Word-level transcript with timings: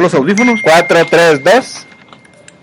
los 0.00 0.14
audífonos. 0.14 0.60
4, 0.62 1.06
3, 1.10 1.44
2. 1.44 1.86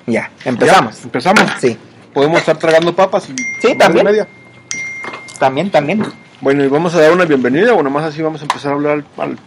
Ya, 0.08 0.30
empezamos. 0.46 0.98
Ya, 0.98 1.04
empezamos. 1.04 1.44
Sí. 1.60 1.78
Podemos 2.14 2.40
estar 2.40 2.58
tragando 2.58 2.96
papas 2.96 3.30
y 3.30 3.36
Sí, 3.62 3.76
también. 3.78 4.06
media. 4.06 4.28
También, 5.40 5.72
también. 5.72 6.04
Bueno, 6.42 6.64
y 6.64 6.68
vamos 6.68 6.94
a 6.94 7.00
dar 7.02 7.12
una 7.14 7.26
bienvenida 7.26 7.74
o 7.74 7.82
nomás 7.82 8.04
así 8.04 8.22
vamos 8.22 8.42
a 8.42 8.44
empezar 8.44 8.72
a 8.74 8.76
hablar 8.76 9.04
al, 9.18 9.24
al, 9.24 9.32
lo 9.32 9.38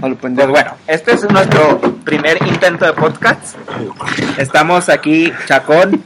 Pues 0.00 0.16
pendejo. 0.22 0.48
bueno, 0.50 0.72
este 0.86 1.12
es 1.12 1.30
nuestro 1.30 1.78
primer 2.04 2.38
intento 2.46 2.86
de 2.86 2.92
podcast. 2.94 3.54
Estamos 4.38 4.88
aquí, 4.88 5.30
Chacón, 5.46 6.02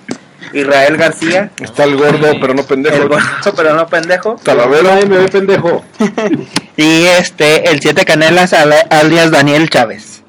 Israel 0.52 0.96
García, 0.96 1.50
Está 1.60 1.84
el 1.84 1.96
gordo, 1.96 2.32
pero 2.40 2.54
no 2.54 2.64
pendejo. 2.64 2.96
el 2.96 3.08
gordo, 3.08 3.54
pero 3.56 3.74
no 3.74 3.86
pendejo. 3.86 4.36
Talavera. 4.42 4.96
me 5.06 5.18
ve 5.18 5.28
pendejo. 5.28 5.84
Y 6.76 7.04
este, 7.04 7.70
el 7.70 7.80
Siete 7.80 8.04
Canelas 8.04 8.52
al- 8.54 8.74
alias 8.90 9.30
Daniel 9.30 9.68
Chávez. 9.70 10.21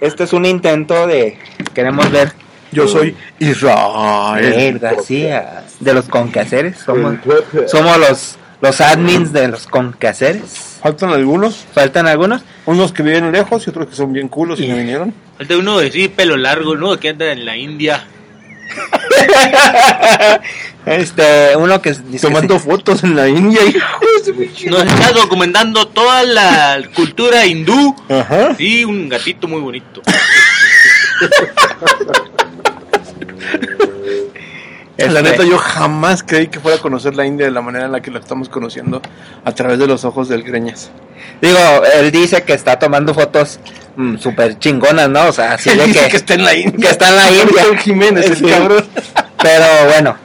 Este 0.00 0.24
es 0.24 0.32
un 0.32 0.46
intento 0.46 1.06
de, 1.06 1.38
queremos 1.74 2.10
ver, 2.10 2.32
Yo 2.72 2.88
soy 2.88 3.14
Israel. 3.38 4.78
García, 4.78 5.64
de 5.80 5.94
los 5.94 6.06
conquaceres. 6.08 6.78
Somos, 6.78 7.16
somos 7.66 7.98
los, 7.98 8.38
los 8.60 8.80
admins 8.80 9.32
de 9.32 9.48
los 9.48 9.66
conquaceres. 9.66 10.78
Faltan 10.82 11.10
algunos, 11.10 11.66
¿Faltan 11.74 12.06
algunos? 12.06 12.42
unos 12.64 12.92
que 12.92 13.02
viven 13.02 13.30
lejos 13.32 13.66
y 13.66 13.70
otros 13.70 13.88
que 13.88 13.94
son 13.94 14.12
bien 14.12 14.28
culos 14.28 14.60
y 14.60 14.68
no 14.68 14.76
vinieron. 14.76 15.12
Falta 15.36 15.58
uno 15.58 15.78
de 15.78 15.90
sí, 15.90 16.08
pelo 16.08 16.36
largo, 16.36 16.76
¿no? 16.76 16.98
Que 16.98 17.10
anda 17.10 17.30
en 17.32 17.44
la 17.44 17.56
India. 17.56 18.06
Este, 20.86 21.54
uno 21.56 21.82
que 21.82 21.94
Tomando 22.20 22.58
fotos 22.58 23.04
en 23.04 23.14
la 23.14 23.28
India, 23.28 23.60
hijo. 23.66 23.86
Nos 24.66 24.82
está 24.84 25.12
documentando 25.12 25.88
toda 25.88 26.22
la 26.24 26.80
cultura 26.94 27.46
hindú. 27.46 27.94
Ajá. 28.08 28.54
Y 28.58 28.84
un 28.84 29.08
gatito 29.08 29.48
muy 29.48 29.60
bonito. 29.60 30.02
Este, 34.96 35.10
La 35.12 35.22
neta, 35.22 35.44
yo 35.44 35.56
jamás 35.58 36.22
creí 36.22 36.48
que 36.48 36.60
fuera 36.60 36.76
a 36.78 36.80
conocer 36.80 37.14
la 37.14 37.24
India 37.24 37.46
de 37.46 37.52
la 37.52 37.62
manera 37.62 37.86
en 37.86 37.92
la 37.92 38.00
que 38.02 38.10
la 38.10 38.18
estamos 38.18 38.48
conociendo 38.48 39.00
a 39.44 39.52
través 39.52 39.78
de 39.78 39.86
los 39.86 40.04
ojos 40.04 40.28
del 40.28 40.42
Greñas. 40.42 40.90
Digo, 41.40 41.58
él 41.94 42.10
dice 42.10 42.42
que 42.42 42.52
está 42.52 42.78
tomando 42.78 43.14
fotos 43.14 43.60
mm, 43.96 44.18
súper 44.18 44.58
chingonas, 44.58 45.08
¿no? 45.08 45.26
O 45.28 45.32
sea, 45.32 45.54
así 45.54 45.70
Él 45.70 45.78
de 45.78 45.86
dice 45.88 46.00
que, 46.04 46.08
que 46.10 46.16
está 46.18 46.34
en 46.34 46.44
la 46.44 46.54
India. 46.54 46.86
que 46.86 46.92
está 46.92 47.08
en 47.08 47.16
la 47.16 47.30
India. 47.42 47.62
Raúl 47.64 47.78
Jiménez, 47.78 48.26
el 48.26 48.36
Sí. 48.36 48.44
cabrón. 48.44 48.84
Pero 49.42 49.64
bueno, 49.88 50.16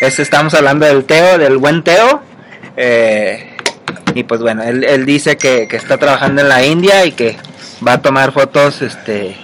eso 0.00 0.22
estamos 0.22 0.54
hablando 0.54 0.86
del 0.86 1.04
Teo, 1.04 1.38
del 1.38 1.56
buen 1.58 1.82
Teo. 1.82 2.22
Eh, 2.76 3.56
y 4.14 4.24
pues 4.24 4.40
bueno, 4.40 4.62
él, 4.62 4.84
él 4.84 5.06
dice 5.06 5.36
que, 5.36 5.68
que 5.68 5.76
está 5.76 5.98
trabajando 5.98 6.42
en 6.42 6.48
la 6.48 6.64
India 6.64 7.04
y 7.04 7.12
que 7.12 7.36
va 7.86 7.94
a 7.94 8.02
tomar 8.02 8.32
fotos, 8.32 8.82
este... 8.82 9.36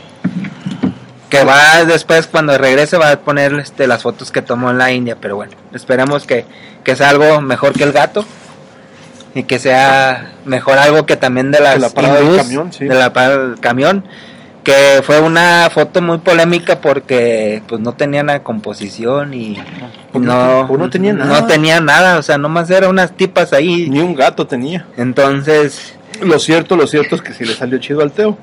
Que 1.28 1.42
va 1.42 1.84
después, 1.84 2.28
cuando 2.28 2.56
regrese, 2.56 2.97
va 2.98 3.10
a 3.10 3.19
poner 3.19 3.52
este, 3.54 3.88
las 3.88 4.02
fotos 4.02 4.30
que 4.30 4.42
tomó 4.42 4.70
en 4.70 4.78
la 4.78 4.92
India. 4.92 5.16
Pero 5.20 5.34
bueno, 5.34 5.52
esperemos 5.74 6.24
que, 6.24 6.44
que 6.84 6.94
sea 6.94 7.10
algo 7.10 7.41
mejor 7.41 7.72
que 7.72 7.82
el 7.82 7.91
gato. 7.91 8.24
Y 9.34 9.42
que 9.42 9.58
sea 9.58 10.34
mejor 10.44 10.78
algo 10.78 11.04
que 11.04 11.16
también 11.16 11.50
de 11.50 11.58
las 11.58 11.74
De 11.74 11.80
la 11.80 11.91
parada 11.91 12.14
del 12.14 12.24
hindús, 12.27 12.38
camión, 12.38 12.72
sí. 12.72 12.84
de 12.84 12.94
la 12.94 13.12
parada 13.12 13.48
del 13.48 13.58
camión 13.60 14.04
que 14.67 15.00
fue 15.05 15.20
una 15.20 15.70
foto 15.70 16.03
muy 16.03 16.19
polémica 16.19 16.81
porque 16.81 17.62
pues 17.69 17.81
no 17.81 17.92
tenía 17.92 18.22
una 18.22 18.42
composición 18.42 19.33
y 19.33 19.56
no, 20.12 20.67
no- 20.67 20.91
tenía 20.91 21.12
nada. 21.12 21.41
no 21.41 21.47
tenía 21.47 21.81
nada, 21.81 22.19
o 22.19 22.22
sea, 22.22 22.36
nomás 22.36 22.69
eran 22.70 22.91
unas 22.91 23.12
tipas 23.12 23.53
ahí. 23.53 23.89
Ni 23.89 24.00
un 24.00 24.17
gato 24.17 24.48
tenía. 24.48 24.84
Entonces, 24.97 25.94
Lo 26.20 26.41
cierto, 26.41 26.75
lo 26.77 26.89
cierto 26.89 27.14
es 27.14 27.22
que 27.22 27.33
sí 27.33 27.44
le 27.44 27.55
salió 27.55 27.78
chido 27.78 28.00
al 28.03 28.11
Teo. 28.11 28.37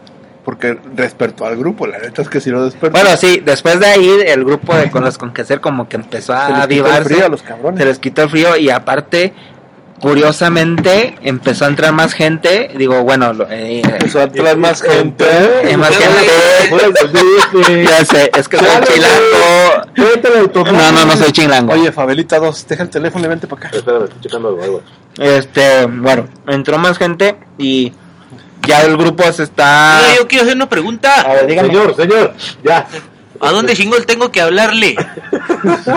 Porque 0.45 0.77
despertó 0.94 1.45
al 1.45 1.55
grupo, 1.57 1.88
la 1.88 1.97
neta 1.99 2.21
es 2.21 2.27
que 2.29 2.39
sí 2.41 2.49
lo 2.49 2.63
despertó. 2.66 2.97
bueno, 2.97 3.16
sí, 3.17 3.41
después 3.45 3.79
de 3.79 3.85
ahí 3.88 4.09
el 4.25 4.44
grupo 4.45 4.75
de 4.75 4.91
con 4.91 5.03
los 5.03 5.17
con 5.17 5.31
que 5.33 5.41
hacer 5.41 5.59
como 5.61 5.88
que 5.89 5.95
empezó 5.95 6.33
a 6.33 6.47
se 6.47 6.53
les 6.53 6.61
quitó 6.67 6.73
el 6.79 6.81
avivarse, 6.91 7.13
frío 7.13 7.25
a 7.25 7.29
los 7.29 7.41
cabrones. 7.44 7.79
se 7.79 7.85
les 7.85 7.99
quitó 7.99 8.23
el 8.23 8.29
frío 8.29 8.57
y 8.57 8.69
aparte 8.69 9.33
curiosamente 10.03 11.16
empezó 11.24 11.64
a 11.66 11.69
entrar 11.69 11.94
más 11.94 12.14
gente, 12.14 12.69
digo, 12.78 13.03
bueno, 13.03 13.31
lo- 13.34 13.47
eh, 13.50 13.81
Empezó 13.81 14.22
a 14.22 14.28
traer 14.28 14.58
más 14.58 14.81
gente. 14.81 15.25
eh, 15.64 15.78
más 15.78 15.91
gente, 15.96 17.84
ya 17.84 18.03
sé, 18.06 18.30
es 18.38 18.47
que 18.50 18.58
soy 18.58 18.68
chilango. 18.86 20.72
No, 20.72 20.91
no, 20.91 21.06
no 21.06 21.18
soy 21.18 21.31
chilango. 21.31 21.74
Oye, 21.74 21.91
Fabelita 21.91 22.38
2, 22.40 22.68
deja 22.68 22.84
el 22.84 22.90
teléfono 22.90 23.25
y 23.25 23.30
vente 23.30 23.47
para 23.47 23.68
acá. 23.68 23.78
Espérame, 23.78 24.03
estoy 24.03 24.22
checando 24.22 24.50
algo. 24.50 24.62
algo. 24.64 24.81
Este, 25.18 25.86
bueno, 25.86 26.28
entró 26.47 26.78
más 26.78 26.97
gente 26.97 27.38
y 27.58 27.94
ya 28.68 28.81
el 28.81 28.97
grupo 28.97 29.24
se 29.31 29.44
está. 29.44 30.00
Oiga, 30.02 30.16
yo 30.18 30.28
quiero 30.28 30.44
hacer 30.44 30.56
una 30.56 30.66
A 30.66 30.70
pregunta. 30.70 31.24
ver, 31.28 31.47
dígame. 31.47 31.68
Señor, 31.70 31.96
señor, 31.96 32.34
ya. 32.64 32.88
¿A 33.43 33.51
dónde 33.51 33.75
chingón 33.75 34.05
tengo 34.05 34.31
que 34.31 34.41
hablarle? 34.41 34.95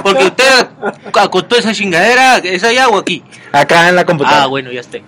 Porque 0.03 0.25
usted 0.25 0.69
acostó 1.15 1.57
esa 1.57 1.73
chingadera, 1.73 2.39
¿es 2.39 2.65
allá 2.65 2.89
o 2.89 2.99
aquí? 2.99 3.23
Acá 3.53 3.89
en 3.89 3.97
la 3.97 4.05
computadora. 4.05 4.45
Ah, 4.45 4.47
bueno, 4.47 4.73
ya 4.73 4.81
está. 4.81 4.99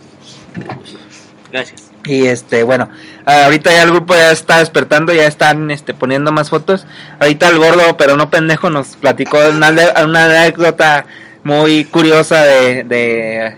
Gracias. 1.50 1.90
Y 2.04 2.26
este, 2.26 2.62
bueno, 2.62 2.88
ahorita 3.26 3.70
ya 3.70 3.82
el 3.82 3.90
grupo 3.90 4.14
ya 4.14 4.30
está 4.30 4.58
despertando, 4.58 5.12
ya 5.12 5.26
están 5.26 5.70
este, 5.70 5.94
poniendo 5.94 6.32
más 6.32 6.48
fotos. 6.48 6.86
Ahorita 7.20 7.48
el 7.48 7.58
gordo, 7.58 7.96
pero 7.96 8.16
no 8.16 8.30
pendejo, 8.30 8.70
nos 8.70 8.96
platicó 8.96 9.38
una, 9.50 9.70
una 10.04 10.24
anécdota 10.24 11.06
muy 11.44 11.84
curiosa 11.84 12.44
de, 12.44 12.84
de, 12.84 13.56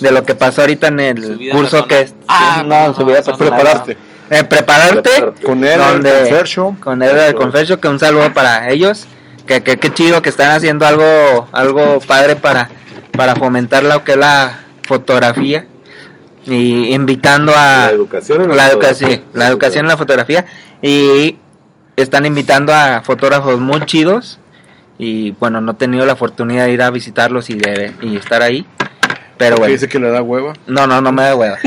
de 0.00 0.10
lo 0.10 0.24
que 0.24 0.34
pasó 0.34 0.62
ahorita 0.62 0.88
en 0.88 1.00
el 1.00 1.22
Su 1.22 1.36
vida 1.36 1.54
curso 1.54 1.86
que 1.86 2.00
es. 2.00 2.14
Ah, 2.28 2.62
no, 2.64 2.88
no, 2.88 2.94
su 2.94 3.04
vida 3.04 3.18
no, 3.18 3.24
personal, 3.24 3.58
prepararte. 3.58 3.96
Eh, 4.32 4.44
prepararte. 4.44 5.02
Prepararte. 5.10 5.42
Con 5.44 5.64
él, 5.64 5.78
donde- 5.78 6.10
el 6.10 6.28
Confercho. 6.28 6.76
con 6.80 7.02
él 7.02 7.14
del 7.16 7.34
Confesio, 7.34 7.80
que 7.80 7.88
un 7.88 7.98
saludo 7.98 8.32
para 8.32 8.70
ellos, 8.70 9.06
que, 9.46 9.62
que, 9.62 9.76
que 9.78 9.92
chido 9.92 10.22
que 10.22 10.28
están 10.30 10.50
haciendo 10.52 10.86
algo, 10.86 11.48
algo 11.52 12.00
padre 12.00 12.36
para, 12.36 12.70
para 13.12 13.34
fomentar 13.36 13.82
lo 13.84 14.04
que 14.04 14.12
es 14.12 14.18
la 14.18 14.60
fotografía 14.86 15.66
y 16.46 16.92
invitando 16.94 17.52
a 17.54 17.86
La 17.86 17.90
educación 17.90 18.42
en 18.42 18.48
la 18.48 18.54
la 18.56 18.62
fotografía. 18.70 19.06
educación, 19.08 19.24
la 19.34 19.46
educación 19.48 19.84
en 19.84 19.88
la 19.88 19.96
fotografía 19.96 20.44
y 20.80 21.36
están 21.96 22.24
invitando 22.26 22.72
a 22.74 23.02
fotógrafos 23.04 23.60
muy 23.60 23.84
chidos 23.84 24.38
y 24.98 25.32
bueno, 25.32 25.60
no 25.60 25.72
he 25.72 25.74
tenido 25.74 26.06
la 26.06 26.14
oportunidad 26.14 26.64
de 26.66 26.72
ir 26.72 26.82
a 26.82 26.90
visitarlos 26.90 27.50
y 27.50 27.54
de 27.54 27.92
y 28.02 28.16
estar 28.16 28.42
ahí, 28.42 28.66
pero 29.38 29.56
Que 29.56 29.60
bueno, 29.60 29.72
dice 29.72 29.88
que 29.88 29.98
le 29.98 30.10
da 30.10 30.22
hueva. 30.22 30.52
no, 30.66 30.86
no, 30.86 31.00
no 31.00 31.12
me 31.12 31.22
da 31.22 31.34
hueva. 31.36 31.58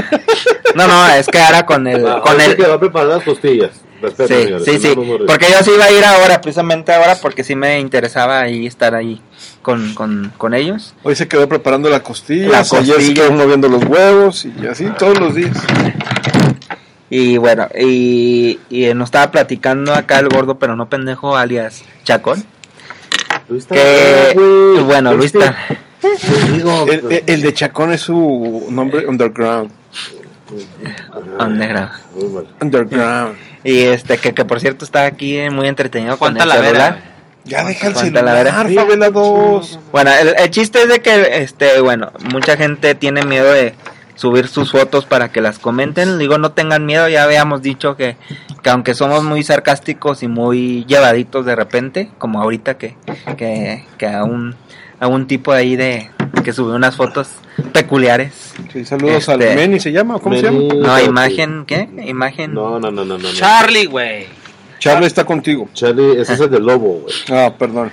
No, 0.76 0.88
no, 0.88 1.08
es 1.09 1.28
que 1.28 1.40
ahora 1.40 1.66
con 1.66 1.88
el, 1.88 2.06
Ah, 2.06 2.22
con 2.24 2.40
el, 2.42 2.56
que 2.56 2.68
va 2.68 2.76
a 2.76 2.80
preparar 2.80 3.08
las 3.09 3.24
costillas. 3.24 3.72
Respeto, 4.02 4.28
Sí, 4.34 4.44
señores, 4.44 4.66
sí, 4.66 4.78
sí. 4.80 4.94
Porque 5.26 5.46
yo 5.50 5.64
sí 5.64 5.72
iba 5.74 5.86
a 5.86 5.92
ir 5.92 6.03
ahora, 6.03 6.42
precisamente 6.42 6.94
ahora, 6.94 7.16
porque 7.22 7.44
sí 7.46 7.56
me 7.56 7.80
interesaba 7.80 8.42
ahí 8.42 8.68
estar 8.68 8.94
ahí 8.94 9.22
con, 9.62 9.94
con, 9.96 10.34
con 10.38 10.53
ellos. 10.53 10.94
Hoy 11.03 11.16
se 11.16 11.28
quedó 11.30 11.48
preparando 11.48 11.90
la 11.90 12.02
costilla. 12.02 12.50
La 12.50 12.58
Ayer 12.59 12.66
se 12.68 12.76
costilla. 12.94 13.14
quedó 13.14 13.31
moviendo 13.31 13.70
los 13.70 13.84
huevos 13.86 14.46
y 14.46 14.68
así 14.68 14.86
todos 14.97 15.18
los 15.20 15.34
días. 15.34 15.56
Y 17.09 17.38
bueno, 17.38 17.68
y, 17.80 18.59
y 18.70 18.94
nos 18.94 19.08
estaba 19.08 19.32
platicando 19.32 19.94
acá 19.94 20.20
el 20.20 20.28
gordo, 20.28 20.59
pero 20.59 20.76
no 20.76 20.90
pendejo, 20.90 21.38
alias 21.38 21.84
Chacón. 22.03 22.44
Luis 23.47 23.66
Que, 23.68 24.34
bueno, 24.86 25.14
Luis 25.14 25.28
Este, 25.34 25.40
está. 25.46 25.56
te 25.68 25.78
digo, 26.53 26.85
El, 27.25 27.41
de 27.41 27.53
Chacón 27.53 27.91
es 27.93 28.01
su 28.01 28.67
nombre 28.69 29.07
underground. 29.07 29.71
Underground. 31.39 31.91
Underground. 32.61 33.35
Y 33.63 33.81
este, 33.81 34.17
que, 34.17 34.33
que 34.33 34.45
por 34.45 34.59
cierto 34.59 34.85
está 34.85 35.05
aquí 35.05 35.38
eh, 35.38 35.49
muy 35.49 35.67
entretenido 35.67 36.17
con 36.17 36.33
el 36.33 36.38
Talavera. 36.38 36.67
celular. 36.67 37.16
Ya 37.45 37.63
deja 37.63 37.88
el 37.88 37.95
celular. 37.95 38.73
Fabela 38.73 39.09
2. 39.09 39.79
Bueno, 39.91 40.11
el, 40.11 40.35
el 40.38 40.49
chiste 40.49 40.83
es 40.83 40.88
de 40.89 40.99
que, 40.99 41.43
este, 41.43 41.79
bueno, 41.81 42.11
mucha 42.31 42.57
gente 42.57 42.95
tiene 42.95 43.23
miedo 43.23 43.51
de 43.51 43.75
subir 44.16 44.47
sus 44.47 44.72
fotos 44.72 45.05
para 45.05 45.29
que 45.29 45.41
las 45.41 45.59
comenten. 45.59 46.17
Digo, 46.17 46.37
no 46.37 46.51
tengan 46.53 46.85
miedo, 46.85 47.07
ya 47.07 47.23
habíamos 47.23 47.61
dicho 47.61 47.95
que, 47.95 48.17
que 48.63 48.69
aunque 48.69 48.93
somos 48.93 49.23
muy 49.23 49.43
sarcásticos 49.43 50.23
y 50.23 50.27
muy 50.27 50.85
llevaditos 50.85 51.46
de 51.46 51.55
repente, 51.55 52.09
como 52.17 52.41
ahorita 52.41 52.78
que, 52.78 52.96
que, 53.37 53.85
que 53.97 54.08
a 54.08 54.23
un, 55.00 55.03
a 55.03 55.08
un 55.08 55.28
tipo 55.28 55.53
de 55.53 55.59
ahí 55.59 55.76
de 55.76 56.09
que 56.44 56.53
sube 56.53 56.74
unas 56.74 56.96
fotos 56.96 57.28
peculiares. 57.72 58.53
Sí, 58.72 58.86
saludos 58.86 59.28
Este- 59.28 59.50
al 59.50 59.56
Meni, 59.56 59.80
¿se 59.80 59.92
llama? 59.92 60.20
¿Cómo 60.20 60.36
se 60.36 60.44
llama? 60.44 60.59
No, 60.76 61.00
imagen, 61.00 61.66
¿qué? 61.66 61.88
Imagen. 62.06 62.53
No, 62.53 62.80
no, 62.80 62.92
no, 62.92 63.03
no, 63.06 63.18
no. 63.18 63.34
Charlie, 63.34 63.86
güey. 63.86 64.28
Charlie 64.80 65.08
está 65.08 65.24
contigo. 65.26 65.68
Charlie, 65.74 66.22
ese 66.22 66.34
es 66.34 66.40
el 66.40 66.50
del 66.52 66.64
lobo, 66.66 67.02
güey. 67.02 67.14
Ah, 67.32 67.52
perdón. 67.58 67.92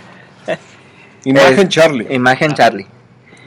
Imagen 1.25 1.61
Es- 1.61 1.69
Charlie. 1.69 2.07
Imagen 2.15 2.53
Charlie. 2.55 2.87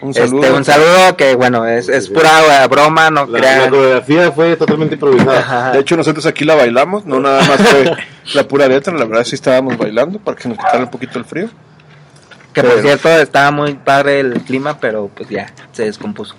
Un 0.01 0.13
saludo. 0.13 0.43
Este, 0.43 0.53
un 0.57 0.63
saludo 0.65 1.17
que, 1.17 1.35
bueno, 1.35 1.65
es, 1.65 1.89
es 1.89 2.09
pura 2.09 2.65
broma, 2.67 3.09
no 3.09 3.25
La, 3.25 3.39
la 3.59 3.69
coreografía 3.69 4.31
fue 4.31 4.55
totalmente 4.55 4.95
improvisada. 4.95 5.39
Ajá. 5.39 5.71
De 5.71 5.79
hecho, 5.79 5.97
nosotros 5.97 6.25
aquí 6.25 6.45
la 6.45 6.55
bailamos, 6.55 7.05
no 7.05 7.19
nada 7.19 7.41
más 7.45 7.57
fue 7.61 7.91
la 8.33 8.47
pura 8.47 8.67
letra, 8.67 8.93
la 8.93 9.05
verdad 9.05 9.23
sí 9.23 9.35
estábamos 9.35 9.77
bailando 9.77 10.19
para 10.19 10.37
que 10.37 10.47
nos 10.49 10.57
quitara 10.57 10.79
un 10.79 10.89
poquito 10.91 11.17
el 11.17 11.25
frío. 11.25 11.49
Que 12.55 12.63
por 12.63 12.81
cierto 12.81 13.09
estaba 13.09 13.51
muy 13.51 13.73
padre 13.75 14.21
el 14.21 14.41
clima, 14.41 14.79
pero 14.79 15.09
pues 15.13 15.29
ya 15.29 15.53
se 15.73 15.83
descompuso. 15.83 16.35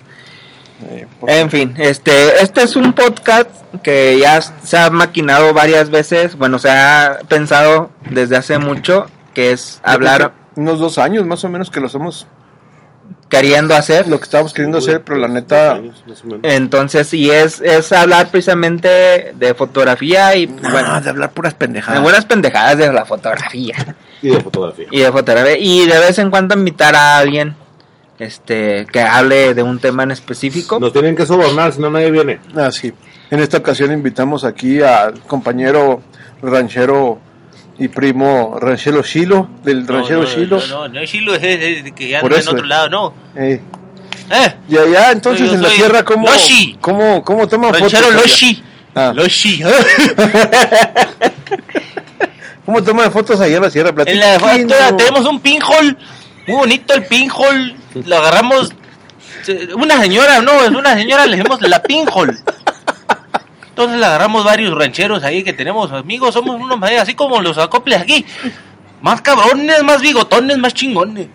Eh, 0.89 1.07
En 1.27 1.49
fin, 1.49 1.73
este, 1.77 2.41
este 2.41 2.63
es 2.63 2.75
un 2.75 2.93
podcast 2.93 3.49
que 3.83 4.19
ya 4.19 4.41
se 4.41 4.77
ha 4.77 4.89
maquinado 4.89 5.53
varias 5.53 5.89
veces, 5.89 6.35
bueno, 6.35 6.59
se 6.59 6.69
ha 6.69 7.19
pensado 7.27 7.91
desde 8.09 8.35
hace 8.35 8.57
mucho, 8.59 9.07
que 9.33 9.51
es 9.51 9.79
hablar 9.83 10.33
unos 10.55 10.79
dos 10.79 10.97
años 10.97 11.25
más 11.25 11.43
o 11.43 11.49
menos 11.49 11.69
que 11.69 11.79
lo 11.79 11.87
hacemos 11.87 12.27
queriendo 13.29 13.75
hacer. 13.75 14.07
lo 14.07 14.17
que 14.17 14.23
estábamos 14.23 14.53
queriendo 14.53 14.77
hacer, 14.77 15.03
pero 15.03 15.19
la 15.19 15.27
neta, 15.27 15.73
Años. 15.73 16.03
Entonces, 16.43 17.13
y 17.13 17.29
es, 17.29 17.61
es 17.61 17.91
hablar 17.91 18.29
precisamente 18.29 19.33
de 19.35 19.53
fotografía 19.53 20.35
y, 20.35 20.45
bueno, 20.45 20.99
de 21.01 21.09
hablar 21.09 21.31
puras 21.31 21.53
de 21.53 21.59
pendejadas. 21.59 22.01
buenas 22.01 22.25
pendejadas 22.25 22.77
de 22.77 22.91
la 22.91 23.05
fotografía. 23.05 23.95
Y 24.19 24.29
de 24.29 24.41
fotografía. 24.41 24.87
Y 24.89 24.99
de 25.01 25.11
fotografía. 25.11 25.57
Y 25.59 25.85
de 25.85 25.99
vez 25.99 26.17
en 26.17 26.31
cuando 26.31 26.55
invitar 26.55 26.95
a 26.95 27.19
alguien 27.19 27.55
este 28.17 28.87
que 28.91 29.01
hable 29.01 29.53
de 29.53 29.61
un 29.61 29.77
tema 29.77 30.01
en 30.01 30.09
específico. 30.09 30.79
Nos 30.79 30.91
tienen 30.91 31.15
que 31.15 31.27
sobornar, 31.27 31.71
si 31.71 31.79
no 31.79 31.91
nadie 31.91 32.09
viene. 32.09 32.39
Ah, 32.55 32.71
sí. 32.71 32.91
En 33.29 33.39
esta 33.39 33.57
ocasión 33.57 33.91
invitamos 33.91 34.43
aquí 34.43 34.81
al 34.81 35.19
compañero 35.21 36.01
ranchero 36.41 37.19
y 37.79 37.87
primo 37.89 38.57
ranchero 38.59 39.03
Shilo, 39.03 39.49
del 39.63 39.85
No, 39.85 39.93
ranchero 39.93 40.21
no, 40.23 40.27
Shilo. 40.27 40.57
No, 40.59 40.67
no, 40.67 40.87
no 40.89 40.99
es 40.99 41.09
Shilo, 41.11 41.35
es, 41.35 41.43
es- 41.43 41.85
es 41.85 41.91
que 41.93 42.15
anda 42.15 42.35
en 42.39 42.47
otro 42.47 42.65
eh. 42.65 42.67
lado, 42.67 42.89
no. 42.89 43.13
Eh, 43.35 43.61
¿Eh? 44.29 44.53
y 44.67 44.77
allá 44.77 45.11
entonces 45.11 45.51
en 45.53 45.61
la 45.61 45.69
tierra, 45.69 46.03
¿cómo, 46.03 46.27
Loshi. 46.27 46.77
cómo, 46.81 47.23
cómo 47.23 47.47
toman 47.47 47.73
Ranchero 47.73 48.07
fotos? 48.07 48.21
Loshi. 48.21 48.63
Ah. 48.95 49.11
Loshi. 49.15 49.61
¿Cómo 52.65 52.83
toman 52.83 53.11
fotos 53.11 53.39
allá 53.39 53.55
en 53.57 53.61
la 53.63 53.69
sierra? 53.69 53.93
En 54.05 54.19
la 54.19 54.39
factura 54.39 54.97
tenemos 54.97 55.25
un 55.25 55.39
pinhole, 55.39 55.95
muy 56.47 56.57
bonito 56.57 56.93
el 56.95 57.05
pinhole, 57.05 57.75
lo 58.05 58.17
agarramos, 58.17 58.73
una 59.77 60.01
señora, 60.01 60.41
no, 60.41 60.63
es 60.63 60.71
una 60.71 60.93
señora, 60.95 61.25
le 61.25 61.37
decimos 61.37 61.61
la 61.61 61.81
pinhole. 61.81 62.33
Entonces 63.77 63.99
le 63.99 64.05
agarramos 64.07 64.43
varios 64.43 64.75
rancheros 64.75 65.23
ahí 65.23 65.43
que 65.43 65.53
tenemos 65.53 65.91
amigos, 65.91 66.33
somos 66.33 66.55
unos 66.59 66.79
más 66.79 66.91
así 66.93 67.13
como 67.13 67.39
los 67.43 67.59
acoples 67.59 68.01
aquí, 68.01 68.25
más 69.03 69.21
cabrones, 69.21 69.83
más 69.83 70.01
bigotones, 70.01 70.57
más 70.57 70.73
chingones. 70.73 71.27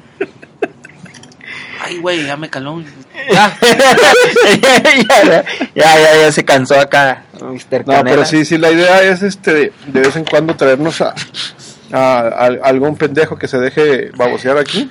Ay, 1.81 1.99
güey, 1.99 2.27
ya 2.27 2.37
me 2.37 2.51
caló. 2.51 2.83
Ya. 3.33 3.57
ya, 4.61 5.23
ya, 5.25 5.45
ya, 5.75 6.17
ya 6.23 6.33
se 6.33 6.45
cansó 6.45 6.81
acá, 6.81 7.23
Mr. 7.41 7.87
No, 7.87 8.03
pero 8.03 8.25
sí, 8.25 8.45
sí, 8.45 8.59
la 8.59 8.73
idea 8.73 9.03
es 9.05 9.23
este 9.23 9.73
de 9.87 10.01
vez 10.01 10.17
en 10.17 10.25
cuando 10.25 10.57
traernos 10.57 11.01
a, 11.01 11.15
a- 11.93 12.19
a 12.29 12.47
algún 12.65 12.97
pendejo 12.97 13.37
que 13.39 13.47
se 13.47 13.59
deje 13.59 14.11
babosear 14.17 14.59
aquí. 14.59 14.91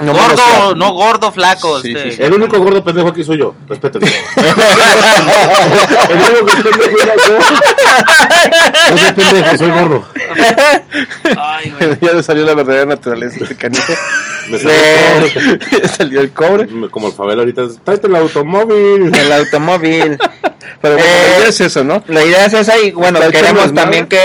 No 0.00 0.12
gordo, 0.12 0.74
no 0.74 0.92
gordo, 0.92 1.32
flaco. 1.32 1.80
Sí, 1.80 1.88
este. 1.88 2.10
sí, 2.10 2.16
sí. 2.16 2.22
El 2.22 2.34
único 2.34 2.58
gordo 2.58 2.82
pendejo 2.84 3.08
aquí 3.08 3.24
soy 3.24 3.38
yo. 3.38 3.54
Respétenme. 3.68 4.06
El 4.36 6.18
único 6.18 6.46
que 6.46 6.62
pendejo 6.62 7.02
era 7.02 7.14
yo. 7.16 7.38
No 8.90 8.98
soy 8.98 9.12
pendejo, 9.12 9.56
soy 9.58 9.70
gordo. 9.70 10.04
Ay, 11.38 11.72
güey. 11.78 11.98
ya 12.02 12.12
le 12.12 12.22
salió 12.22 12.44
la 12.44 12.54
verdadera 12.54 12.86
naturaleza 12.86 13.38
de 13.38 13.44
este 13.44 13.56
canijo. 13.56 13.92
Me 14.50 14.58
salió 14.58 15.80
Le 15.80 15.88
salió 15.88 16.20
el 16.20 16.30
cobre. 16.32 16.68
Como 16.90 17.08
el 17.08 17.12
Fabel 17.12 17.38
ahorita 17.40 17.62
es, 17.64 17.78
tráete 17.82 18.06
el 18.06 18.16
automóvil. 18.16 19.14
el 19.14 19.32
automóvil. 19.32 20.18
Pero 20.82 20.94
bueno, 20.94 21.08
Eh, 21.08 21.22
la 21.28 21.38
idea 21.38 21.48
es 21.48 21.60
eso, 21.60 21.84
¿no? 21.84 22.02
La 22.08 22.24
idea 22.24 22.44
es 22.46 22.52
esa 22.52 22.78
y 22.78 22.90
bueno, 22.92 23.18
queremos 23.30 23.72
también 23.72 24.06
que 24.06 24.18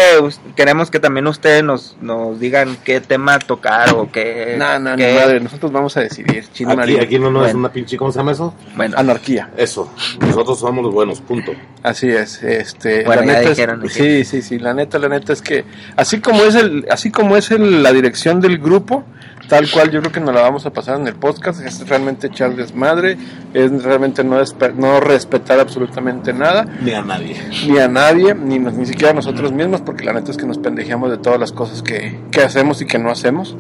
queremos 0.56 0.90
que 0.92 1.00
también 1.00 1.28
ustedes 1.28 1.64
nos, 1.64 1.96
nos 2.02 2.40
digan 2.40 2.78
qué 2.84 3.00
tema 3.00 3.40
tocar 3.40 3.94
o 3.94 4.12
qué, 4.12 4.56
No, 4.58 4.78
no, 4.80 4.96
qué- 4.96 5.14
madre, 5.16 5.40
nosotros 5.40 5.72
vamos 5.72 5.96
a 5.98 6.02
decidir. 6.02 6.46
Chino 6.52 6.72
Aquí, 6.72 6.98
aquí 6.98 7.20
no, 7.20 7.32
no 7.32 7.40
es 7.46 7.54
Bueno. 7.54 7.60
una 7.60 7.72
pinche, 7.72 7.96
¿cómo 7.98 8.12
se 8.12 8.20
llama 8.20 8.32
eso? 8.34 8.54
bueno, 8.76 8.98
Anarquía. 8.98 9.50
Eso. 9.56 9.92
Nosotros 10.20 10.60
somos 10.60 10.84
los 10.84 10.94
buenos, 10.94 11.22
punto. 11.22 11.54
Así 11.84 12.10
es, 12.10 12.42
este, 12.44 13.04
Bueno, 13.06 13.22
la 13.22 13.28
ya 13.34 13.38
neta 13.40 13.50
dijeron 13.50 13.86
es, 13.86 13.94
que- 13.94 14.04
sí, 14.04 14.26
sí, 14.26 14.42
sí, 14.42 14.60
la 14.60 14.74
neta, 14.74 15.00
la 15.00 15.10
neta 15.10 15.34
es 15.34 15.42
que 15.42 15.64
así 15.96 16.20
como 16.20 16.44
es 16.44 16.56
el, 16.56 16.86
así 16.90 17.12
como 17.12 17.38
es 17.38 17.52
el, 17.52 17.82
la 17.84 17.94
dirección 17.94 18.42
del 18.42 18.58
grupo, 18.58 19.04
tal 19.48 19.70
cual 19.70 19.92
yo 19.92 20.00
creo 20.02 20.12
que 20.12 20.20
nos 20.20 20.34
la 20.34 20.42
vamos 20.42 20.66
a 20.66 20.72
pasar 20.72 21.00
en 21.00 21.08
el 21.08 21.16
podcast, 21.16 21.62
es 21.66 21.88
realmente 21.88 22.28
echar 22.28 22.56
desmadre, 22.56 23.18
es 23.54 23.84
realmente 23.84 24.24
no, 24.24 24.38
no 24.78 25.00
respetar 25.00 25.60
absolutamente 25.60 26.34
nada, 26.34 26.66
Ni 26.82 26.92
a 26.94 27.02
nadie. 27.02 27.36
ni 27.68 27.78
a 27.80 27.88
nadie, 27.88 28.34
ni, 28.36 28.60
nos- 28.60 28.74
ni 28.74 28.86
siquiera 28.86 29.12
a 29.12 29.14
nosotros 29.16 29.52
mismos, 29.52 29.82
porque 29.82 30.04
la 30.06 30.14
neta 30.14 30.32
es 30.32 30.38
que 30.38 30.46
nos 30.46 30.58
pendejeamos 30.58 31.12
de 31.12 31.18
todas 31.18 31.40
las 31.40 31.52
cosas 31.52 31.82
que, 31.82 32.18
que 32.32 32.42
hacemos 32.42 32.82
y 32.82 32.86
que 32.86 32.98
no 33.00 33.10
hacemos. 33.12 33.56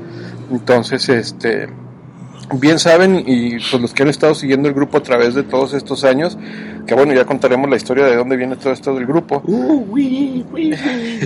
Entonces, 0.51 1.07
este, 1.09 1.67
bien 2.59 2.79
saben, 2.79 3.23
y 3.25 3.57
pues 3.59 3.81
los 3.81 3.93
que 3.93 4.03
han 4.03 4.09
estado 4.09 4.35
siguiendo 4.35 4.67
el 4.69 4.73
grupo 4.75 4.97
a 4.97 5.03
través 5.03 5.33
de 5.35 5.43
todos 5.43 5.73
estos 5.73 6.03
años, 6.03 6.37
que 6.87 6.95
bueno, 6.95 7.13
ya 7.13 7.25
contaremos 7.25 7.69
la 7.69 7.75
historia 7.75 8.05
de 8.05 8.15
dónde 8.15 8.35
viene 8.37 8.55
todo 8.55 8.73
esto 8.73 8.93
del 8.95 9.05
grupo. 9.05 9.41
Uh, 9.45 9.85
uy, 9.91 10.45
uy, 10.51 10.75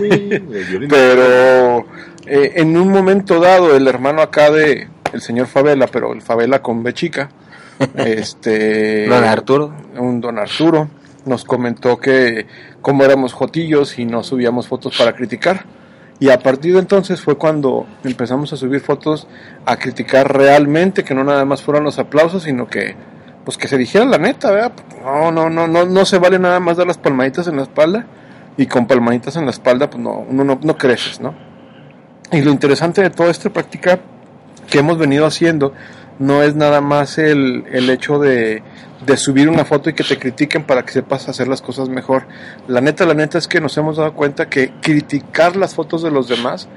uy. 0.01 0.87
Pero 0.89 1.85
eh, 2.25 2.53
en 2.55 2.77
un 2.77 2.89
momento 2.89 3.39
dado, 3.39 3.75
el 3.75 3.87
hermano 3.87 4.21
acá 4.21 4.51
de 4.51 4.87
el 5.13 5.21
señor 5.21 5.47
Favela, 5.47 5.87
pero 5.87 6.13
el 6.13 6.21
Favela 6.21 6.61
con 6.61 6.83
B 6.83 6.93
chica, 6.93 7.29
este, 7.95 9.07
Don 9.07 9.23
Arturo. 9.23 9.73
un 9.97 10.21
don 10.21 10.39
Arturo, 10.39 10.89
nos 11.25 11.43
comentó 11.43 11.97
que 11.97 12.45
como 12.81 13.03
éramos 13.03 13.33
jotillos 13.33 13.97
y 13.99 14.05
no 14.05 14.23
subíamos 14.23 14.67
fotos 14.67 14.97
para 14.97 15.13
criticar. 15.13 15.65
Y 16.19 16.29
a 16.29 16.39
partir 16.39 16.73
de 16.73 16.79
entonces 16.79 17.19
fue 17.19 17.37
cuando 17.37 17.85
empezamos 18.03 18.53
a 18.53 18.57
subir 18.57 18.79
fotos 18.79 19.27
a 19.65 19.75
criticar 19.75 20.33
realmente, 20.33 21.03
que 21.03 21.13
no 21.13 21.23
nada 21.25 21.43
más 21.43 21.61
fueron 21.61 21.83
los 21.83 21.99
aplausos, 21.99 22.43
sino 22.43 22.67
que 22.67 22.95
pues 23.43 23.57
que 23.57 23.67
se 23.67 23.77
dijera 23.77 24.05
la 24.05 24.17
neta, 24.17 24.49
¿verdad? 24.49 24.71
No, 25.03 25.31
no, 25.31 25.49
no, 25.49 25.67
no, 25.67 25.85
no 25.85 26.05
se 26.05 26.17
vale 26.17 26.39
nada 26.39 26.59
más 26.59 26.77
dar 26.77 26.87
las 26.87 26.97
palmaditas 26.97 27.47
en 27.47 27.57
la 27.57 27.63
espalda 27.63 28.07
y 28.57 28.65
con 28.65 28.87
palmaditas 28.87 29.35
en 29.35 29.45
la 29.45 29.51
espalda 29.51 29.89
pues 29.89 30.01
no, 30.01 30.25
uno 30.27 30.43
no, 30.43 30.59
no 30.63 30.77
creces, 30.77 31.19
¿no? 31.19 31.35
Y 32.31 32.41
lo 32.41 32.51
interesante 32.51 33.01
de 33.01 33.09
toda 33.09 33.31
esta 33.31 33.49
práctica 33.49 33.99
que 34.69 34.79
hemos 34.79 34.97
venido 34.97 35.25
haciendo 35.25 35.73
no 36.19 36.43
es 36.43 36.55
nada 36.55 36.81
más 36.81 37.17
el, 37.17 37.65
el 37.71 37.89
hecho 37.89 38.19
de, 38.19 38.63
de 39.05 39.17
subir 39.17 39.49
una 39.49 39.65
foto 39.65 39.89
y 39.89 39.93
que 39.93 40.03
te 40.03 40.17
critiquen 40.17 40.63
para 40.63 40.83
que 40.83 40.93
sepas 40.93 41.27
hacer 41.29 41.47
las 41.47 41.61
cosas 41.61 41.89
mejor. 41.89 42.25
La 42.67 42.81
neta, 42.81 43.05
la 43.05 43.13
neta 43.13 43.37
es 43.37 43.47
que 43.47 43.61
nos 43.61 43.77
hemos 43.77 43.97
dado 43.97 44.13
cuenta 44.13 44.49
que 44.49 44.73
criticar 44.81 45.55
las 45.55 45.75
fotos 45.75 46.01
de 46.01 46.11
los 46.11 46.27
demás, 46.27 46.67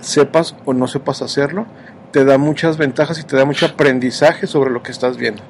sepas 0.00 0.56
o 0.64 0.72
no 0.72 0.86
sepas 0.88 1.22
hacerlo, 1.22 1.66
te 2.10 2.24
da 2.24 2.38
muchas 2.38 2.78
ventajas 2.78 3.18
y 3.18 3.24
te 3.24 3.36
da 3.36 3.44
mucho 3.44 3.66
aprendizaje 3.66 4.46
sobre 4.46 4.70
lo 4.70 4.82
que 4.82 4.92
estás 4.92 5.16
viendo. 5.16 5.42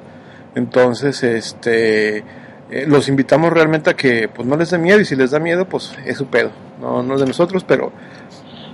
Entonces, 0.55 1.23
este, 1.23 2.17
eh, 2.17 2.85
los 2.87 3.07
invitamos 3.07 3.53
realmente 3.53 3.89
a 3.89 3.95
que 3.95 4.27
pues 4.27 4.47
no 4.47 4.57
les 4.57 4.69
dé 4.69 4.77
miedo 4.77 4.99
y 4.99 5.05
si 5.05 5.15
les 5.15 5.31
da 5.31 5.39
miedo, 5.39 5.67
pues 5.67 5.93
es 6.05 6.17
su 6.17 6.27
pedo. 6.27 6.51
No, 6.81 7.01
no 7.03 7.15
es 7.15 7.21
de 7.21 7.27
nosotros, 7.27 7.63
pero 7.63 7.91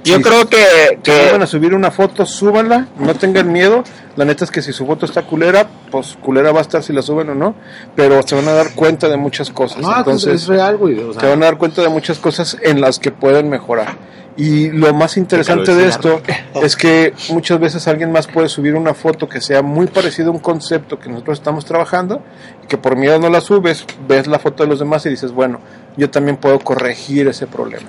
yo 0.06 0.18
Sí. 0.18 0.22
creo 0.24 0.48
que, 0.48 1.00
que 1.04 1.32
van 1.32 1.40
que 1.40 1.44
a 1.44 1.48
subir 1.48 1.74
una 1.74 1.92
foto, 1.92 2.26
súbanla, 2.26 2.88
no 2.98 3.14
tengan 3.16 3.52
miedo. 3.52 3.84
La 4.16 4.24
neta 4.24 4.46
es 4.46 4.52
que 4.52 4.62
si 4.62 4.72
su 4.72 4.86
foto 4.86 5.06
está 5.06 5.24
culera, 5.24 5.68
pues 5.92 6.18
culera 6.22 6.52
va 6.54 6.60
a 6.60 6.62
estar 6.62 6.82
si 6.84 6.94
la 6.94 7.02
suben 7.02 7.30
o 7.32 7.36
no, 7.36 7.56
pero 7.96 8.22
se 8.26 8.36
van 8.36 8.48
a 8.48 8.54
dar 8.54 8.74
cuenta 8.76 9.10
de 9.10 9.18
muchas 9.18 9.50
cosas. 9.50 9.80
No, 9.82 9.98
Entonces, 9.98 10.44
es 10.44 10.48
real, 10.48 10.78
güey. 10.78 10.98
O 11.00 11.12
sea, 11.12 11.22
se 11.22 11.28
van 11.28 11.42
a 11.44 11.46
dar 11.48 11.58
cuenta 11.58 11.82
de 11.82 11.90
muchas 11.90 12.20
cosas 12.20 12.56
en 12.62 12.80
las 12.80 13.00
que 13.00 13.12
pueden 13.12 13.50
mejorar. 13.50 13.98
Y 14.38 14.70
lo 14.70 14.94
más 14.94 15.16
interesante 15.16 15.74
de 15.74 15.88
es 15.88 15.96
esto 15.96 16.22
es 16.62 16.76
que 16.76 17.14
muchas 17.30 17.58
veces 17.58 17.88
alguien 17.88 18.12
más 18.12 18.28
puede 18.28 18.50
subir 18.50 18.76
una 18.76 18.94
foto 18.94 19.30
que 19.30 19.40
sea 19.40 19.62
muy 19.62 19.88
parecida 19.88 20.28
a 20.28 20.32
un 20.32 20.40
concepto 20.40 21.00
que 21.00 21.10
nosotros 21.10 21.38
estamos 21.40 21.64
trabajando 21.64 22.22
y 22.62 22.68
que 22.68 22.78
por 22.78 22.98
miedo 22.98 23.18
no 23.18 23.30
la 23.30 23.40
subes, 23.40 23.86
ves 24.10 24.28
la 24.28 24.38
foto 24.38 24.64
de 24.64 24.70
los 24.70 24.80
demás 24.80 25.06
y 25.06 25.10
dices, 25.10 25.32
bueno, 25.32 25.62
yo 25.96 26.10
también 26.10 26.36
puedo 26.36 26.60
corregir 26.60 27.30
ese 27.30 27.48
problema. 27.48 27.88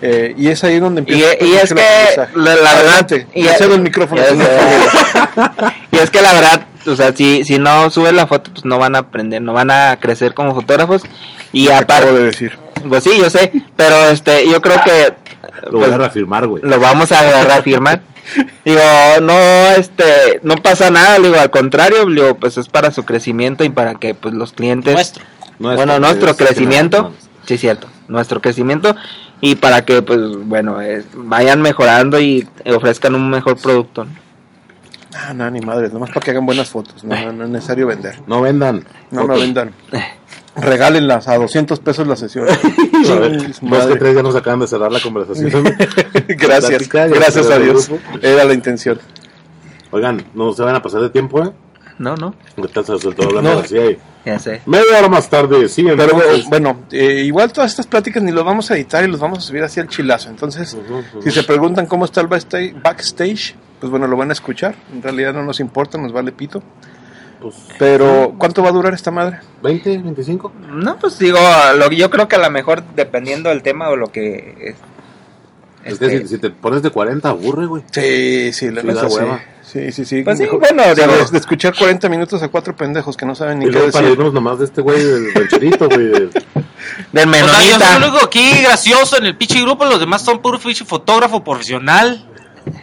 Eh, 0.00 0.34
y 0.36 0.48
es 0.48 0.62
ahí 0.64 0.78
donde 0.78 1.02
y, 1.06 1.22
empieza 1.22 1.44
y 1.44 1.48
mucho 1.48 1.62
es 1.64 1.74
que 1.74 2.38
la, 2.38 2.54
la 2.56 2.74
verdad 2.74 3.10
y, 3.34 3.44
cedo 3.44 3.74
el 3.74 3.82
micrófono. 3.82 4.22
Y 5.92 5.96
es 5.96 6.10
que 6.10 6.22
la 6.22 6.32
verdad 6.32 6.66
o 6.86 6.94
sea 6.94 7.12
si 7.14 7.44
si 7.44 7.58
no 7.58 7.90
subes 7.90 8.12
la 8.12 8.26
foto 8.26 8.50
pues 8.52 8.64
no 8.64 8.78
van 8.78 8.94
a 8.94 9.00
aprender 9.00 9.42
no 9.42 9.52
van 9.52 9.70
a 9.70 9.98
crecer 10.00 10.34
como 10.34 10.54
fotógrafos 10.54 11.02
y 11.52 11.70
aparte 11.70 12.12
de 12.12 12.24
decir. 12.24 12.58
pues 12.88 13.04
sí 13.04 13.10
yo 13.18 13.28
sé 13.30 13.50
pero 13.76 14.08
este 14.10 14.48
yo 14.48 14.60
creo 14.60 14.80
que 14.84 15.14
lo 15.66 15.72
voy 15.72 15.80
pues, 15.80 15.92
a 15.92 15.98
reafirmar, 15.98 16.46
güey. 16.46 16.62
lo 16.62 16.80
vamos 16.80 17.12
a 17.12 17.44
reafirmar. 17.44 18.02
Digo, 18.64 18.80
no, 19.22 19.70
este, 19.76 20.40
no 20.42 20.56
pasa 20.56 20.90
nada, 20.90 21.18
digo, 21.18 21.36
al 21.36 21.50
contrario, 21.50 22.04
digo, 22.04 22.34
pues 22.34 22.58
es 22.58 22.68
para 22.68 22.90
su 22.90 23.06
crecimiento 23.06 23.64
y 23.64 23.70
para 23.70 23.94
que, 23.94 24.14
pues, 24.14 24.34
los 24.34 24.52
clientes, 24.52 24.92
Nuestro. 24.92 25.24
No 25.58 25.70
es 25.72 25.76
bueno, 25.76 25.98
nuestro 25.98 26.36
crecimiento, 26.36 27.12
sí, 27.46 27.58
cierto, 27.58 27.88
nuestro 28.06 28.40
crecimiento 28.40 28.94
y 29.40 29.54
para 29.56 29.84
que, 29.84 30.02
pues, 30.02 30.20
bueno, 30.44 30.80
eh, 30.80 31.04
vayan 31.14 31.62
mejorando 31.62 32.20
y 32.20 32.48
ofrezcan 32.66 33.14
un 33.14 33.30
mejor 33.30 33.56
producto. 33.56 34.04
¿no? 34.04 34.10
Ah, 35.14 35.32
no, 35.32 35.50
ni 35.50 35.60
madre, 35.60 35.88
nomás 35.88 36.10
para 36.10 36.24
que 36.24 36.30
hagan 36.32 36.46
buenas 36.46 36.68
fotos, 36.68 37.02
no, 37.02 37.14
no, 37.16 37.32
no 37.32 37.44
es 37.44 37.50
necesario 37.50 37.86
vender. 37.86 38.20
No 38.26 38.40
vendan. 38.40 38.84
No 39.10 39.22
me 39.22 39.26
Fotos. 39.28 39.40
vendan. 39.40 39.72
Regálenlas 40.56 41.28
a 41.28 41.36
200 41.36 41.78
pesos 41.80 42.06
la 42.06 42.16
sesión. 42.16 42.46
Dos 43.62 43.86
que 43.86 43.96
tres 43.96 44.16
ya 44.16 44.22
nos 44.22 44.34
acaban 44.34 44.60
de 44.60 44.66
cerrar 44.66 44.90
la 44.90 45.00
conversación. 45.00 45.50
Gracias, 46.28 46.88
gracias 46.88 47.50
a 47.50 47.58
Dios. 47.58 47.90
Era 48.20 48.44
la 48.44 48.54
intención. 48.54 48.98
Oigan, 49.90 50.24
no 50.34 50.52
se 50.52 50.62
van 50.62 50.74
a 50.74 50.82
pasar 50.82 51.00
de 51.00 51.10
tiempo, 51.10 51.42
¿eh? 51.44 51.52
No, 51.98 52.14
no. 52.16 52.34
Hablando 53.24 53.54
No. 53.54 53.58
así 53.60 53.76
ahí. 53.78 53.98
Ya 54.24 54.38
sé. 54.38 54.60
Media 54.66 54.98
hora 54.98 55.08
más 55.08 55.28
tarde, 55.28 55.68
sí. 55.68 55.82
Pero 55.84 56.02
entonces- 56.04 56.46
bueno, 56.48 56.80
eh, 56.92 57.22
igual 57.24 57.52
todas 57.52 57.70
estas 57.70 57.86
pláticas 57.86 58.22
ni 58.22 58.30
los 58.32 58.44
vamos 58.44 58.70
a 58.70 58.76
editar 58.76 59.02
y 59.04 59.08
los 59.08 59.18
vamos 59.20 59.38
a 59.38 59.42
subir 59.42 59.62
así 59.62 59.80
al 59.80 59.88
chilazo. 59.88 60.28
Entonces, 60.28 60.76
si 61.22 61.30
se 61.30 61.42
preguntan 61.44 61.86
cómo 61.86 62.04
está 62.04 62.20
el 62.20 62.26
backstage, 62.28 63.54
pues 63.80 63.90
bueno, 63.90 64.06
lo 64.06 64.16
van 64.16 64.30
a 64.30 64.32
escuchar. 64.32 64.74
En 64.92 65.02
realidad 65.02 65.32
no 65.32 65.42
nos 65.42 65.60
importa, 65.60 65.98
nos 65.98 66.12
vale 66.12 66.32
pito. 66.32 66.62
Pues, 67.40 67.54
Pero, 67.78 68.34
¿cuánto 68.36 68.62
va 68.64 68.68
a 68.70 68.72
durar 68.72 68.92
esta 68.94 69.12
madre? 69.12 69.38
20, 69.62 69.98
25. 69.98 70.52
No, 70.72 70.98
pues 70.98 71.18
digo, 71.20 71.38
lo, 71.76 71.88
yo 71.90 72.10
creo 72.10 72.26
que 72.26 72.34
a 72.36 72.40
lo 72.40 72.50
mejor 72.50 72.82
dependiendo 72.96 73.48
del 73.50 73.62
tema 73.62 73.88
o 73.90 73.96
lo 73.96 74.08
que... 74.08 74.56
es- 74.60 74.76
Es 75.92 75.98
que 76.00 76.06
este, 76.06 76.20
si, 76.22 76.28
si 76.34 76.38
te 76.38 76.50
pones 76.50 76.82
de 76.82 76.90
40, 76.90 77.28
aburre, 77.28 77.66
güey. 77.66 77.84
Sí, 77.92 78.52
sí, 78.52 78.70
la 78.70 78.82
Sí, 78.82 78.88
sí. 78.88 79.16
Sí, 79.70 79.92
sí, 79.92 80.04
sí. 80.06 80.22
Pues 80.22 80.38
sí, 80.38 80.44
Mejor- 80.44 80.60
bueno, 80.60 80.82
digo- 80.94 81.06
de, 81.26 81.30
de 81.30 81.38
escuchar 81.38 81.74
40 81.76 82.08
minutos 82.08 82.42
a 82.42 82.48
cuatro 82.48 82.74
pendejos 82.74 83.16
que 83.18 83.26
no 83.26 83.34
saben 83.34 83.58
ni 83.58 83.66
Y 83.66 83.68
qué 83.68 83.72
luego 83.74 83.92
para 83.92 84.04
decir. 84.06 84.18
irnos 84.18 84.32
nomás 84.32 84.58
de 84.58 84.64
este 84.64 84.80
güey 84.80 85.02
del 85.02 85.34
rancherito, 85.34 85.88
güey. 85.88 86.06
del- 86.08 86.30
del 86.30 86.38
O 86.54 86.62
sea, 87.12 87.24
yo 87.24 87.26
menonita. 87.26 87.78
soy 87.78 87.96
el 87.96 88.02
único 88.10 88.24
aquí 88.24 88.62
gracioso 88.62 89.18
en 89.18 89.26
el 89.26 89.36
pinche 89.36 89.60
grupo, 89.60 89.84
los 89.84 90.00
demás 90.00 90.22
son 90.24 90.40
puro 90.40 90.58
pinche 90.58 90.84
fotógrafo 90.86 91.44
profesional. 91.44 92.24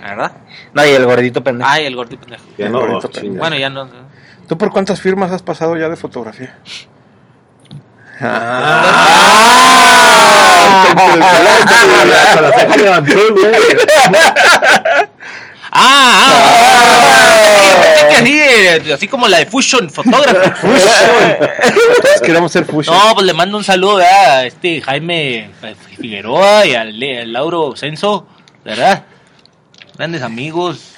¿Verdad? 0.02 0.32
No, 0.74 0.86
y 0.86 0.90
el 0.90 1.06
gordito 1.06 1.44
pendejo. 1.44 1.70
Ay, 1.70 1.86
el 1.86 1.96
gordito 1.96 2.22
pendejo. 2.22 2.44
Ya 2.58 2.68
El 2.68 2.72
no, 2.72 2.80
gordito 2.82 3.08
chinga. 3.20 3.40
Bueno, 3.40 3.58
ya 3.58 3.70
no. 3.70 3.90
¿Tú 4.48 4.58
por 4.58 4.72
cuántas 4.72 5.02
firmas 5.02 5.32
has 5.32 5.42
pasado 5.42 5.76
ya 5.78 5.90
de 5.90 5.96
fotografía? 5.96 6.56
Hasta 11.06 12.42
la 12.42 12.52
ceja 12.60 12.78
levantó, 12.78 13.16
güey. 13.34 13.54
¡Ah! 15.78 16.32
ah, 17.12 18.08
que 18.10 18.16
así, 18.16 18.92
así 18.92 19.08
como 19.10 19.28
la 19.28 19.40
de 19.40 19.46
Fusion 19.46 19.90
Photography. 19.90 20.68
Todos 22.02 22.22
queremos 22.24 22.52
ser 22.52 22.64
fusion. 22.66 22.96
No, 22.96 23.14
pues 23.14 23.26
le 23.26 23.34
mando 23.34 23.58
un 23.58 23.64
saludo 23.66 23.98
a 23.98 24.46
este 24.46 24.82
Jaime 24.82 25.50
Figueroa 25.98 26.66
y 26.66 26.76
al, 26.76 27.04
al 27.04 27.34
Lauro 27.34 27.76
Censo, 27.76 28.26
¿verdad? 28.64 29.04
Grandes 29.98 30.22
amigos. 30.22 30.94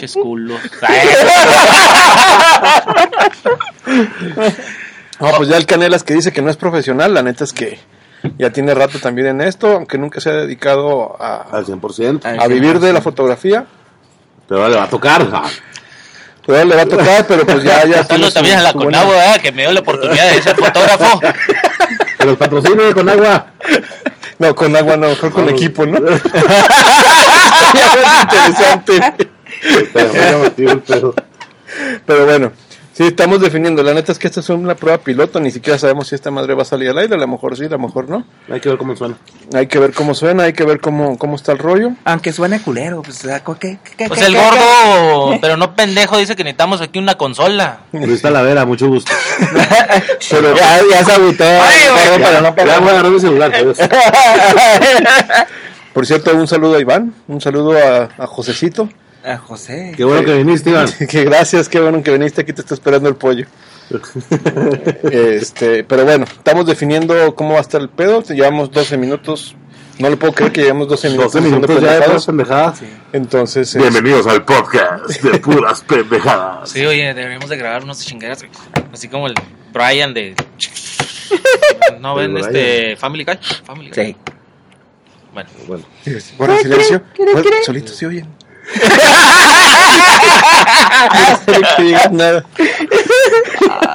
Ches 0.00 0.14
culos. 0.14 0.60
No, 5.20 5.30
pues 5.36 5.48
ya 5.48 5.56
el 5.56 5.66
Canelas 5.66 6.02
que 6.02 6.14
dice 6.14 6.32
que 6.32 6.42
no 6.42 6.50
es 6.50 6.56
profesional, 6.56 7.14
la 7.14 7.22
neta 7.22 7.44
es 7.44 7.52
que 7.52 7.78
ya 8.38 8.50
tiene 8.50 8.74
rato 8.74 8.98
también 8.98 9.28
en 9.28 9.40
esto, 9.42 9.68
aunque 9.72 9.98
nunca 9.98 10.20
se 10.20 10.30
ha 10.30 10.34
dedicado 10.34 11.16
a, 11.20 11.42
Al 11.52 11.64
100%. 11.66 12.20
Ay. 12.24 12.38
a 12.40 12.46
vivir 12.48 12.80
de 12.80 12.92
la 12.92 13.00
fotografía. 13.00 13.66
Pero 14.48 14.68
le 14.68 14.76
va 14.76 14.84
a 14.84 14.88
tocar. 14.90 15.26
Todavía 16.44 16.64
le 16.66 16.76
va 16.76 16.82
a 16.82 16.86
tocar, 16.86 17.26
pero 17.26 17.44
pues 17.44 17.62
ya, 17.64 17.84
ya. 17.86 18.04
Saludos 18.04 18.28
su- 18.30 18.34
también 18.34 18.58
a 18.58 18.62
la 18.62 18.72
buena- 18.72 18.98
Conagua, 19.00 19.16
¿verdad? 19.16 19.40
que 19.40 19.50
me 19.52 19.62
dio 19.62 19.72
la 19.72 19.80
oportunidad 19.80 20.30
de 20.32 20.42
ser 20.42 20.54
fotógrafo. 20.56 21.20
Pero 22.18 22.30
el 22.30 22.36
patrocinio 22.36 22.94
con 22.94 23.08
agua. 23.08 23.46
No, 24.38 24.54
con 24.54 24.76
agua 24.76 24.96
no, 24.96 25.08
mejor 25.08 25.32
con 25.32 25.46
No. 25.46 25.50
equipo, 25.50 25.84
¿no? 25.86 25.98
Interesante. 28.22 29.28
Pero. 29.92 31.14
Pero 32.06 32.24
bueno, 32.24 32.52
sí, 32.96 33.04
estamos 33.04 33.40
definiendo. 33.40 33.82
La 33.82 33.92
neta 33.92 34.12
es 34.12 34.18
que 34.18 34.26
esta 34.26 34.40
es 34.40 34.48
una 34.48 34.74
prueba 34.74 34.98
piloto, 34.98 35.38
ni 35.40 35.50
siquiera 35.50 35.78
sabemos 35.78 36.08
si 36.08 36.14
esta 36.14 36.30
madre 36.30 36.54
va 36.54 36.62
a 36.62 36.64
salir 36.64 36.88
al 36.90 36.98
aire, 36.98 37.14
a 37.14 37.18
lo 37.18 37.28
mejor 37.28 37.56
sí, 37.56 37.64
a 37.64 37.68
lo 37.68 37.78
mejor 37.78 38.08
no. 38.08 38.24
Hay 38.50 38.60
que 38.60 38.68
ver 38.68 38.78
cómo 38.78 38.96
suena. 38.96 39.16
Hay 39.54 39.66
que 39.66 39.78
ver 39.78 39.92
cómo 39.92 40.14
suena, 40.14 40.44
hay 40.44 40.52
que 40.52 40.64
ver 40.64 40.80
cómo, 40.80 41.18
cómo 41.18 41.36
está 41.36 41.52
el 41.52 41.58
rollo. 41.58 41.90
Aunque 42.04 42.32
suene 42.32 42.60
culero, 42.60 43.02
pues, 43.02 43.22
¿qué, 43.22 43.28
qué, 43.60 43.78
qué, 43.96 44.08
Pues 44.08 44.20
qué, 44.20 44.26
el 44.26 44.34
qué, 44.34 44.40
gordo, 44.40 45.38
pero 45.40 45.56
no 45.56 45.76
pendejo, 45.76 46.16
dice 46.18 46.34
que 46.36 46.44
necesitamos 46.44 46.80
aquí 46.80 46.98
una 46.98 47.16
consola. 47.16 47.80
Luis 47.92 48.22
Talavera, 48.22 48.64
mucho 48.64 48.88
gusto. 48.88 49.12
Pero 50.30 50.56
Ya, 50.56 50.80
ya 50.90 51.04
se 51.04 51.12
pero 51.36 52.40
no 52.40 52.56
Ya 52.56 52.78
voy 52.80 52.88
a 52.88 52.92
agarrar 52.92 53.10
mi 53.12 53.20
celular. 53.20 53.52
Por 55.92 56.06
cierto, 56.06 56.34
un 56.34 56.46
saludo 56.46 56.76
a 56.76 56.80
Iván, 56.80 57.14
un 57.26 57.40
saludo 57.40 57.72
a, 57.78 58.10
a 58.22 58.26
Josecito. 58.26 58.88
Ah, 59.28 59.38
José. 59.38 59.92
Qué 59.96 60.04
bueno 60.04 60.24
que 60.24 60.34
viniste, 60.36 60.70
Iván. 60.70 60.88
Que 61.10 61.24
gracias, 61.24 61.68
qué 61.68 61.80
bueno 61.80 62.00
que 62.02 62.12
viniste, 62.12 62.42
aquí 62.42 62.52
te 62.52 62.60
está 62.60 62.74
esperando 62.74 63.08
el 63.08 63.16
pollo. 63.16 63.46
Este, 65.10 65.84
pero 65.84 66.04
bueno, 66.04 66.24
estamos 66.24 66.66
definiendo 66.66 67.34
cómo 67.34 67.52
va 67.52 67.58
a 67.58 67.62
estar 67.62 67.80
el 67.80 67.88
pedo. 67.88 68.22
Llevamos 68.22 68.70
12 68.70 68.96
minutos. 68.96 69.54
No 69.98 70.10
le 70.10 70.16
puedo 70.16 70.32
creer 70.34 70.52
que 70.52 70.62
llevamos 70.62 70.88
12 70.88 71.08
minutos. 71.10 71.32
12 71.32 71.38
haciendo 71.46 71.66
minutos 71.68 71.82
ya 71.82 71.92
de 71.94 72.00
pendejadas. 72.00 72.08
puras 72.08 72.26
pendejadas. 72.26 72.80
Entonces, 73.12 73.74
es- 73.74 73.80
Bienvenidos 73.82 74.26
al 74.26 74.44
podcast 74.44 75.06
de 75.22 75.38
puras 75.38 75.80
pendejadas. 75.82 76.68
Sí, 76.70 76.84
oye, 76.84 77.14
deberíamos 77.14 77.48
de 77.48 77.56
grabar 77.56 77.82
unos 77.84 78.00
chingadas, 78.04 78.44
así 78.92 79.08
como 79.08 79.26
el 79.28 79.34
Brian 79.72 80.12
de... 80.12 80.34
¿No 82.00 82.14
ven 82.14 82.34
Brian. 82.34 82.46
este 82.54 82.96
Family 82.96 83.24
Guy? 83.24 83.38
Family 83.64 83.90
Guy. 83.90 84.04
Sí. 84.06 84.16
Bueno, 85.32 85.48
Bueno, 85.66 85.84
Guarda 86.36 86.58
silencio. 86.58 87.02
Guarda- 87.16 87.62
Solitos 87.64 87.96
se 87.96 88.06
oyen. 88.06 88.26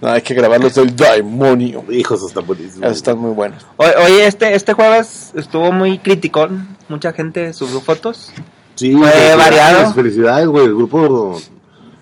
No, 0.00 0.10
hay 0.10 0.20
que 0.20 0.34
grabarlos 0.34 0.74
del 0.74 0.94
demonio. 0.94 1.84
hijos, 1.90 2.22
está 2.22 2.40
buenísimo. 2.40 2.84
Esos 2.84 2.98
están 2.98 3.18
muy 3.18 3.32
buenos. 3.32 3.64
Oye, 3.76 4.26
este, 4.26 4.54
este 4.54 4.72
jueves 4.74 5.32
estuvo 5.34 5.72
muy 5.72 5.98
criticón. 5.98 6.76
Mucha 6.88 7.12
gente 7.12 7.52
subió 7.52 7.80
fotos. 7.80 8.32
Sí, 8.74 8.92
Fue 8.92 9.08
felicidades, 9.10 9.36
variado. 9.38 9.94
Felicidades, 9.94 10.46
güey. 10.48 10.66
El 10.66 10.74
grupo 10.74 11.38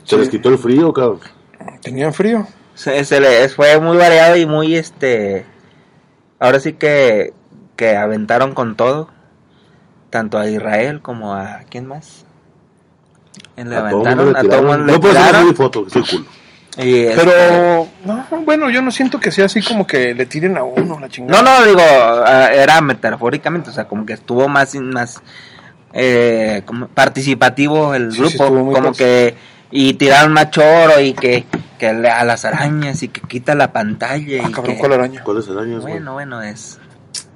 se 0.05 0.07
Sí. 0.17 0.17
les 0.17 0.29
quitó 0.29 0.49
el 0.49 0.59
frío, 0.59 0.93
cabrón. 0.93 1.21
¿Tenían 1.83 2.13
frío? 2.13 2.47
Se, 2.75 3.05
se 3.05 3.21
les 3.21 3.55
fue 3.55 3.79
muy 3.79 3.97
variado 3.97 4.37
y 4.37 4.47
muy 4.47 4.75
este. 4.75 5.47
Ahora 6.41 6.59
sí 6.59 6.73
que, 6.73 7.33
que 7.77 7.97
aventaron 7.97 8.55
con 8.55 8.77
todo. 8.77 9.09
Tanto 10.15 10.39
a 10.39 10.49
Israel 10.49 11.01
como 11.03 11.35
a. 11.35 11.63
¿Quién 11.69 11.87
más? 11.89 12.25
Le 13.57 13.63
A 13.63 13.91
todo 13.91 14.05
mundo 14.05 14.23
aventaron, 14.23 14.33
le 14.33 14.39
a 14.39 14.43
todo 14.45 14.77
le 14.77 14.93
No 14.93 15.01
puedo 15.01 15.55
foto, 15.57 15.87
es 15.89 15.97
el 15.97 16.07
culo. 16.07 16.25
y, 16.79 16.99
este, 17.01 17.17
Pero, 17.25 17.89
no, 18.05 18.25
bueno, 18.45 18.71
yo 18.71 18.81
no 18.81 18.93
siento 18.93 19.19
que 19.19 19.33
sea 19.33 19.47
así 19.47 19.61
como 19.61 19.89
que 19.89 20.15
le 20.15 20.27
tiren 20.27 20.57
a 20.57 20.63
uno 20.63 21.01
la 21.01 21.09
chingada. 21.09 21.43
No, 21.43 21.59
no, 21.61 21.67
digo, 21.67 21.81
ah, 21.83 22.49
era 22.53 22.81
metafóricamente, 22.81 23.71
o 23.71 23.73
sea, 23.73 23.89
como 23.89 24.07
que 24.07 24.13
estuvo 24.13 24.47
más, 24.49 24.77
más 24.77 25.21
eh, 25.93 26.63
como 26.65 26.87
participativo 26.87 27.93
el 27.97 28.13
Sí, 28.13 28.19
grupo, 28.21 28.71
como 28.73 28.93
que, 28.93 29.35
y 29.73 29.95
tiraron 29.95 30.33
más 30.33 30.53
choro 30.53 31.01
y 31.01 31.13
que, 31.15 31.45
que 31.77 31.93
le- 31.93 32.09
a 32.09 32.23
las 32.23 32.45
arañas 32.45 33.03
y 33.03 33.09
que 33.09 33.21
quita 33.23 33.57
la 33.57 33.73
pantalla 33.73 34.45
Ah, 34.45 34.49
y 34.49 34.53
cabrón, 34.53 34.75
que, 34.77 34.79
¿cuál 34.79 34.93
araña? 34.93 35.25
¿Cuáles 35.25 35.49
arañas, 35.49 35.83
bueno, 35.83 36.13
bueno, 36.13 36.41
es, 36.41 36.79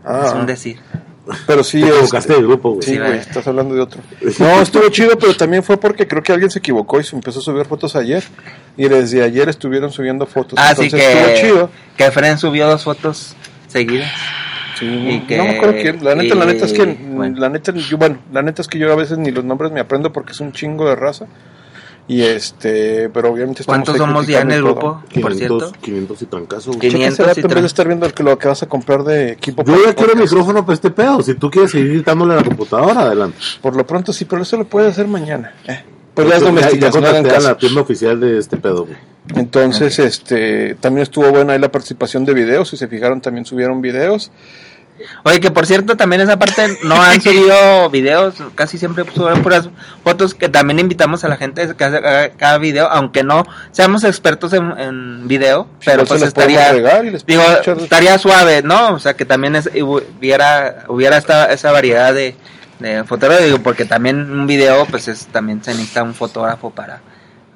Ah, 0.04 0.22
es 0.26 0.32
un 0.32 0.46
decir. 0.46 0.78
Pero 1.46 1.62
sí, 1.64 1.80
Te 1.80 1.88
es, 1.88 1.94
equivocaste 1.94 2.32
de 2.34 2.42
grupo, 2.42 2.70
güey. 2.70 2.82
sí, 2.82 2.96
güey, 2.98 3.18
estás 3.18 3.46
hablando 3.46 3.74
de 3.74 3.80
otro. 3.82 4.00
No, 4.38 4.60
estuvo 4.62 4.88
chido, 4.88 5.18
pero 5.18 5.34
también 5.36 5.62
fue 5.62 5.76
porque 5.78 6.06
creo 6.06 6.22
que 6.22 6.32
alguien 6.32 6.50
se 6.50 6.58
equivocó 6.58 7.00
y 7.00 7.04
se 7.04 7.14
empezó 7.16 7.40
a 7.40 7.42
subir 7.42 7.64
fotos 7.66 7.94
ayer. 7.96 8.22
Y 8.76 8.88
desde 8.88 9.22
ayer 9.22 9.48
estuvieron 9.48 9.90
subiendo 9.90 10.26
fotos. 10.26 10.58
Así 10.58 10.84
Entonces 10.84 11.08
estuvo 11.08 11.26
que, 11.34 11.40
chido. 11.40 11.70
que 11.96 12.10
Fren 12.10 12.38
subió 12.38 12.66
dos 12.68 12.84
fotos 12.84 13.34
seguidas. 13.66 14.10
Sí, 14.78 14.86
y 14.86 15.20
que- 15.26 15.36
no 15.36 15.44
me 15.44 15.56
acuerdo 15.56 15.74
quién. 15.82 16.04
La 16.04 16.14
neta, 16.14 16.34
la 16.36 16.44
neta 16.46 16.64
es 16.66 16.72
que, 16.72 16.82
y, 16.82 16.94
bueno. 17.10 17.38
la 17.40 17.48
neta, 17.48 17.72
yo, 17.74 17.98
bueno, 17.98 18.18
la 18.32 18.42
neta 18.42 18.62
es 18.62 18.68
que 18.68 18.78
yo 18.78 18.92
a 18.92 18.96
veces 18.96 19.18
ni 19.18 19.30
los 19.32 19.44
nombres 19.44 19.72
me 19.72 19.80
aprendo 19.80 20.12
porque 20.12 20.32
es 20.32 20.40
un 20.40 20.52
chingo 20.52 20.88
de 20.88 20.94
raza. 20.94 21.26
Y 22.10 22.22
este, 22.22 23.10
pero 23.10 23.30
obviamente 23.30 23.60
estamos 23.62 23.84
¿Cuántos 23.86 23.96
somos 23.98 24.26
ya 24.26 24.40
en 24.40 24.50
el 24.50 24.62
todo. 24.62 24.74
grupo, 24.74 25.02
por 25.20 25.32
500, 25.32 25.36
cierto? 25.36 25.72
500 25.82 26.22
y. 26.22 26.72
Chéquense 26.72 26.88
500 26.96 27.18
dato 27.26 27.40
y 27.40 27.42
en 27.42 27.60
de 27.62 27.66
estar 27.66 27.86
viendo 27.86 28.06
que 28.14 28.22
lo 28.22 28.38
que 28.38 28.48
vas 28.48 28.62
a 28.62 28.66
comprar 28.66 29.04
de 29.04 29.32
equipo. 29.32 29.62
Yo 29.64 29.76
ya 29.84 29.90
el 29.90 29.94
quiero 29.94 30.12
el 30.14 30.18
micrófono 30.20 30.62
para 30.64 30.74
este 30.74 30.90
pedo. 30.90 31.22
Si 31.22 31.34
tú 31.34 31.50
quieres 31.50 31.70
seguir 31.70 31.88
gritándole 31.92 32.32
a 32.32 32.36
la 32.38 32.44
computadora, 32.44 33.02
adelante. 33.02 33.36
Por 33.60 33.76
lo 33.76 33.86
pronto 33.86 34.12
sí, 34.14 34.24
pero 34.24 34.40
eso 34.40 34.56
lo 34.56 34.64
puedes 34.64 34.92
hacer 34.92 35.06
mañana. 35.06 35.52
Eh, 35.66 35.84
Pues 36.14 36.26
ya 36.28 36.34
es 36.36 36.40
ya, 36.40 36.46
ya 36.46 36.50
domesticación, 36.52 37.04
caso. 37.24 37.48
la 37.48 37.58
tienda 37.58 37.80
oficial 37.82 38.18
de 38.20 38.38
este 38.38 38.56
pedo, 38.56 38.86
güey. 38.86 38.96
Entonces, 39.34 39.98
este, 39.98 40.76
también 40.76 41.02
estuvo 41.02 41.30
buena 41.30 41.52
ahí 41.52 41.58
la 41.58 41.70
participación 41.70 42.24
de 42.24 42.32
videos. 42.32 42.70
Si 42.70 42.78
se 42.78 42.88
fijaron, 42.88 43.20
también 43.20 43.44
subieron 43.44 43.82
videos. 43.82 44.30
Oye, 45.24 45.40
que 45.40 45.50
por 45.50 45.66
cierto, 45.66 45.96
también 45.96 46.22
esa 46.22 46.38
parte 46.38 46.78
no 46.84 46.94
han 47.02 47.20
subido 47.20 47.90
videos, 47.90 48.34
casi 48.54 48.78
siempre 48.78 49.04
suben 49.14 49.42
puras 49.42 49.68
fotos, 50.04 50.34
que 50.34 50.48
también 50.48 50.78
invitamos 50.78 51.24
a 51.24 51.28
la 51.28 51.36
gente 51.36 51.74
que 51.76 51.84
hace 51.84 52.00
cada, 52.00 52.30
cada 52.30 52.58
video, 52.58 52.88
aunque 52.88 53.22
no 53.22 53.44
seamos 53.70 54.04
expertos 54.04 54.52
en, 54.52 54.78
en 54.78 55.28
video, 55.28 55.68
pero 55.84 55.98
pues 55.98 56.08
podemos 56.08 56.28
estaría, 56.28 56.72
digo, 57.26 57.42
estaría 57.80 58.18
suave, 58.18 58.62
¿no? 58.62 58.94
O 58.94 58.98
sea, 58.98 59.14
que 59.14 59.24
también 59.24 59.56
es, 59.56 59.70
hubiera, 59.74 60.84
hubiera 60.88 61.16
esta, 61.16 61.52
esa 61.52 61.72
variedad 61.72 62.14
de, 62.14 62.36
de 62.78 63.04
fotógrafos, 63.04 63.44
digo, 63.44 63.58
porque 63.58 63.84
también 63.84 64.30
un 64.30 64.46
video, 64.46 64.86
pues 64.86 65.08
es, 65.08 65.26
también 65.26 65.62
se 65.62 65.72
necesita 65.72 66.02
un 66.02 66.14
fotógrafo 66.14 66.70
para, 66.70 67.00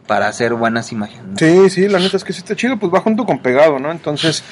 para 0.07 0.29
hacer 0.29 0.55
buenas 0.55 0.93
imágenes. 0.93 1.25
¿no? 1.25 1.39
Sí, 1.39 1.71
sí, 1.71 1.89
la 1.89 1.99
neta 1.99 2.17
es 2.17 2.25
que 2.25 2.33
sí 2.33 2.41
está 2.41 2.57
chido, 2.57 2.79
pues 2.79 2.93
va 2.93 3.01
junto 3.01 3.25
con 3.25 3.41
pegado, 3.41 3.79
¿no? 3.79 3.91
Entonces, 3.91 4.43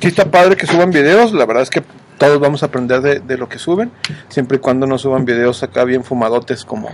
sí 0.00 0.08
está 0.08 0.26
padre 0.30 0.56
que 0.56 0.66
suban 0.66 0.90
videos, 0.90 1.32
la 1.32 1.46
verdad 1.46 1.62
es 1.62 1.70
que 1.70 1.82
todos 2.20 2.38
vamos 2.38 2.62
a 2.62 2.66
aprender 2.66 3.00
de, 3.00 3.20
de 3.20 3.38
lo 3.38 3.48
que 3.48 3.58
suben, 3.58 3.90
siempre 4.28 4.58
y 4.58 4.60
cuando 4.60 4.86
no 4.86 4.98
suban 4.98 5.24
videos 5.24 5.62
acá 5.62 5.84
bien 5.84 6.04
fumadotes 6.04 6.66
como, 6.66 6.90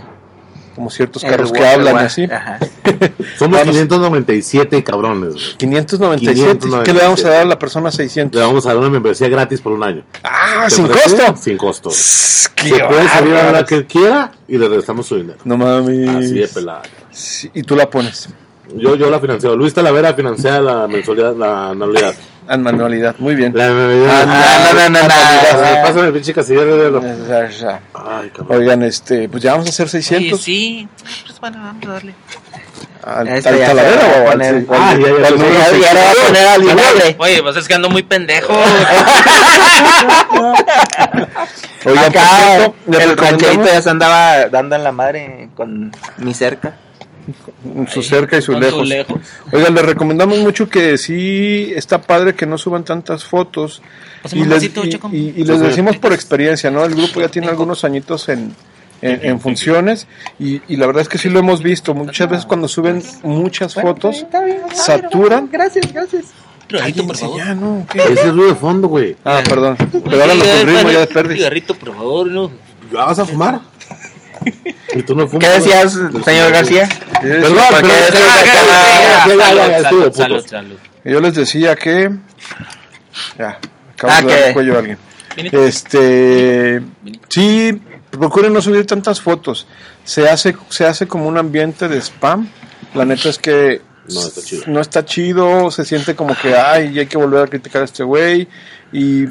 como 0.76 0.88
ciertos 0.88 1.24
El 1.24 1.30
carros 1.30 1.50
que 1.52 1.66
hablan 1.66 1.98
así. 1.98 2.24
Ajá. 2.24 2.58
Somos 3.36 3.58
Vamos. 3.58 3.74
597 3.74 4.84
cabrones. 4.84 5.32
güey. 5.34 5.56
597. 5.56 6.68
¿Qué 6.84 6.92
le 6.92 7.00
vamos 7.00 7.24
a 7.24 7.28
dar 7.30 7.42
a 7.42 7.44
la 7.44 7.58
persona 7.58 7.90
600? 7.90 8.38
Le 8.40 8.46
vamos 8.46 8.64
a 8.66 8.68
dar 8.68 8.78
una 8.78 8.88
membresía 8.88 9.28
gratis 9.28 9.60
por 9.60 9.72
un 9.72 9.82
año. 9.82 10.04
Ah, 10.22 10.66
¿Te 10.68 10.74
sin 10.76 10.86
parece? 10.86 11.16
costo. 11.16 11.36
Sin 11.36 11.56
costo. 11.58 11.90
Se 11.90 12.48
puede 12.88 13.08
salir 13.08 13.34
a 13.34 13.50
la 13.52 13.64
que 13.64 13.84
quiera 13.86 14.30
y 14.46 14.56
le 14.58 14.68
regresamos 14.68 15.06
su 15.06 15.16
dinero. 15.16 15.38
No 15.44 15.56
mames. 15.56 16.08
Así 16.08 16.34
de 16.34 16.46
pelada. 16.48 16.82
Sí, 17.10 17.50
y 17.52 17.62
tú 17.64 17.74
la 17.74 17.90
pones. 17.90 18.28
Yo, 18.74 18.94
yo 18.96 19.10
la 19.10 19.20
financiado. 19.20 19.56
Luis 19.56 19.72
Talavera 19.74 20.12
financia 20.14 20.60
la 20.60 20.86
mensualidad, 20.88 21.34
la 21.36 21.70
anualidad. 21.70 22.14
En 22.48 22.62
manualidad. 22.62 23.14
Muy 23.18 23.34
bien. 23.34 23.52
La 23.56 23.66
anualidad. 23.66 24.24
Ah, 24.28 24.70
no, 24.72 24.72
no, 24.74 24.88
no, 24.90 25.02
no, 25.02 25.08
no. 25.08 25.82
Pásame 25.82 26.06
el 26.08 26.12
pinche 26.12 26.32
casillero 26.34 26.76
de 26.76 26.90
lo- 26.90 27.02
Ya, 27.28 27.48
ya. 27.48 27.80
Ay, 27.94 28.30
cabrón. 28.30 28.58
Oigan, 28.60 28.82
este, 28.82 29.28
pues 29.28 29.42
ya 29.42 29.52
vamos 29.52 29.66
a 29.66 29.70
hacer 29.70 29.86
Oye, 29.86 29.90
600. 30.02 30.40
sí. 30.40 30.88
Pues 31.26 31.40
bueno, 31.40 31.58
vamos 31.62 31.84
a 31.86 31.88
darle. 31.92 32.14
¿Al, 33.02 33.42
Talavera 33.42 34.24
o 34.26 34.30
al- 34.30 34.38
poner- 34.38 34.66
al- 34.68 34.74
Ah, 34.80 36.56
vinagre. 36.58 37.16
Oye, 37.18 37.42
pues 37.42 37.56
es 37.56 37.68
que 37.68 37.74
ando 37.74 37.88
muy 37.88 38.02
pendejo. 38.02 38.52
Oigan, 41.84 42.04
Acá 42.04 42.56
el 42.66 43.16
rancherito 43.16 43.64
ya 43.64 43.80
se 43.82 43.90
andaba 43.90 44.48
dando 44.48 44.74
en 44.76 44.82
la 44.84 44.92
madre 44.92 45.48
con 45.54 45.92
mi 46.18 46.34
cerca. 46.34 46.74
Su 47.88 48.02
cerca 48.02 48.36
y 48.38 48.42
su 48.42 48.52
lejos. 48.52 48.86
lejos. 48.88 49.20
Oigan, 49.52 49.74
les 49.74 49.84
recomendamos 49.84 50.38
mucho 50.38 50.68
que 50.68 50.96
sí 50.98 51.72
está 51.74 52.00
padre 52.02 52.34
que 52.34 52.46
no 52.46 52.58
suban 52.58 52.84
tantas 52.84 53.24
fotos. 53.24 53.82
Y 54.32 54.44
les, 54.44 54.64
y- 54.64 54.72
y- 55.12 55.34
y 55.36 55.44
les 55.44 55.60
decimos 55.60 55.96
por 55.98 56.12
experiencia, 56.12 56.70
¿no? 56.70 56.84
El 56.84 56.94
grupo 56.94 57.20
ya 57.20 57.28
tiene 57.28 57.48
algunos 57.48 57.84
añitos 57.84 58.28
en, 58.28 58.54
en, 59.02 59.20
en 59.24 59.40
funciones 59.40 60.06
y, 60.40 60.60
y 60.68 60.76
la 60.76 60.86
verdad 60.86 61.02
es 61.02 61.08
que 61.08 61.18
sí 61.18 61.28
lo 61.28 61.38
hemos 61.38 61.62
visto. 61.62 61.94
Muchas 61.94 62.28
veces 62.28 62.46
cuando 62.46 62.66
suben 62.68 63.02
muchas 63.22 63.74
fotos, 63.74 64.26
saturan. 64.72 65.48
Gracias, 65.52 65.92
gracias. 65.92 66.24
Cigarrito, 66.68 67.06
por 67.06 67.16
favor. 67.16 67.38
ya, 67.38 67.54
¿no? 67.54 67.86
¿Qué? 67.92 67.98
Ese 68.00 68.28
es 68.28 68.34
de 68.36 68.54
fondo, 68.56 68.88
güey. 68.88 69.16
Ah, 69.24 69.40
perdón. 69.48 69.76
Con 69.76 70.10
ya, 70.10 70.26
ritmo 70.64 70.90
ya 70.90 71.00
de 71.00 71.06
pérdida. 71.06 71.36
Cigarrito, 71.36 71.74
por 71.76 71.94
favor, 71.94 72.26
no. 72.26 72.50
¿Ya 72.92 73.04
vas 73.04 73.18
a 73.20 73.24
fumar? 73.24 73.60
¿Y 74.96 75.02
tú 75.02 75.14
no 75.14 75.28
fumas? 75.28 75.46
¿Qué 75.48 75.54
decías, 75.54 75.92
señor 76.24 76.50
García? 76.52 76.88
Perdón, 77.20 77.58
Salud, 80.12 80.46
salud. 80.46 80.76
Yo 81.04 81.20
les 81.20 81.34
decía 81.34 81.76
que. 81.76 82.10
Ya, 83.38 83.58
acabo 83.94 84.12
Ah, 84.12 84.22
de 84.22 84.26
dar 84.28 84.48
el 84.48 84.54
cuello 84.54 84.74
a 84.74 84.78
alguien. 84.78 84.98
Este. 85.36 86.82
Sí, 87.28 87.80
procuren 88.10 88.52
no 88.52 88.60
subir 88.60 88.86
tantas 88.86 89.20
fotos. 89.20 89.66
Se 90.04 90.28
hace, 90.28 90.56
se 90.68 90.86
hace 90.86 91.06
como 91.06 91.26
un 91.26 91.38
ambiente 91.38 91.88
de 91.88 91.98
spam. 92.00 92.48
La 92.94 93.04
neta 93.04 93.28
es 93.28 93.38
que. 93.38 93.80
No, 94.08 94.20
está 94.20 94.40
chido. 94.42 94.62
No 94.68 94.80
está 94.80 95.04
chido, 95.04 95.70
se 95.72 95.84
siente 95.84 96.14
como 96.14 96.36
que, 96.38 96.54
ay, 96.54 96.96
hay 96.96 97.06
que 97.06 97.18
volver 97.18 97.42
a 97.42 97.46
criticar 97.48 97.82
a 97.82 97.84
este 97.86 98.04
güey. 98.04 98.46
Y 98.92 99.26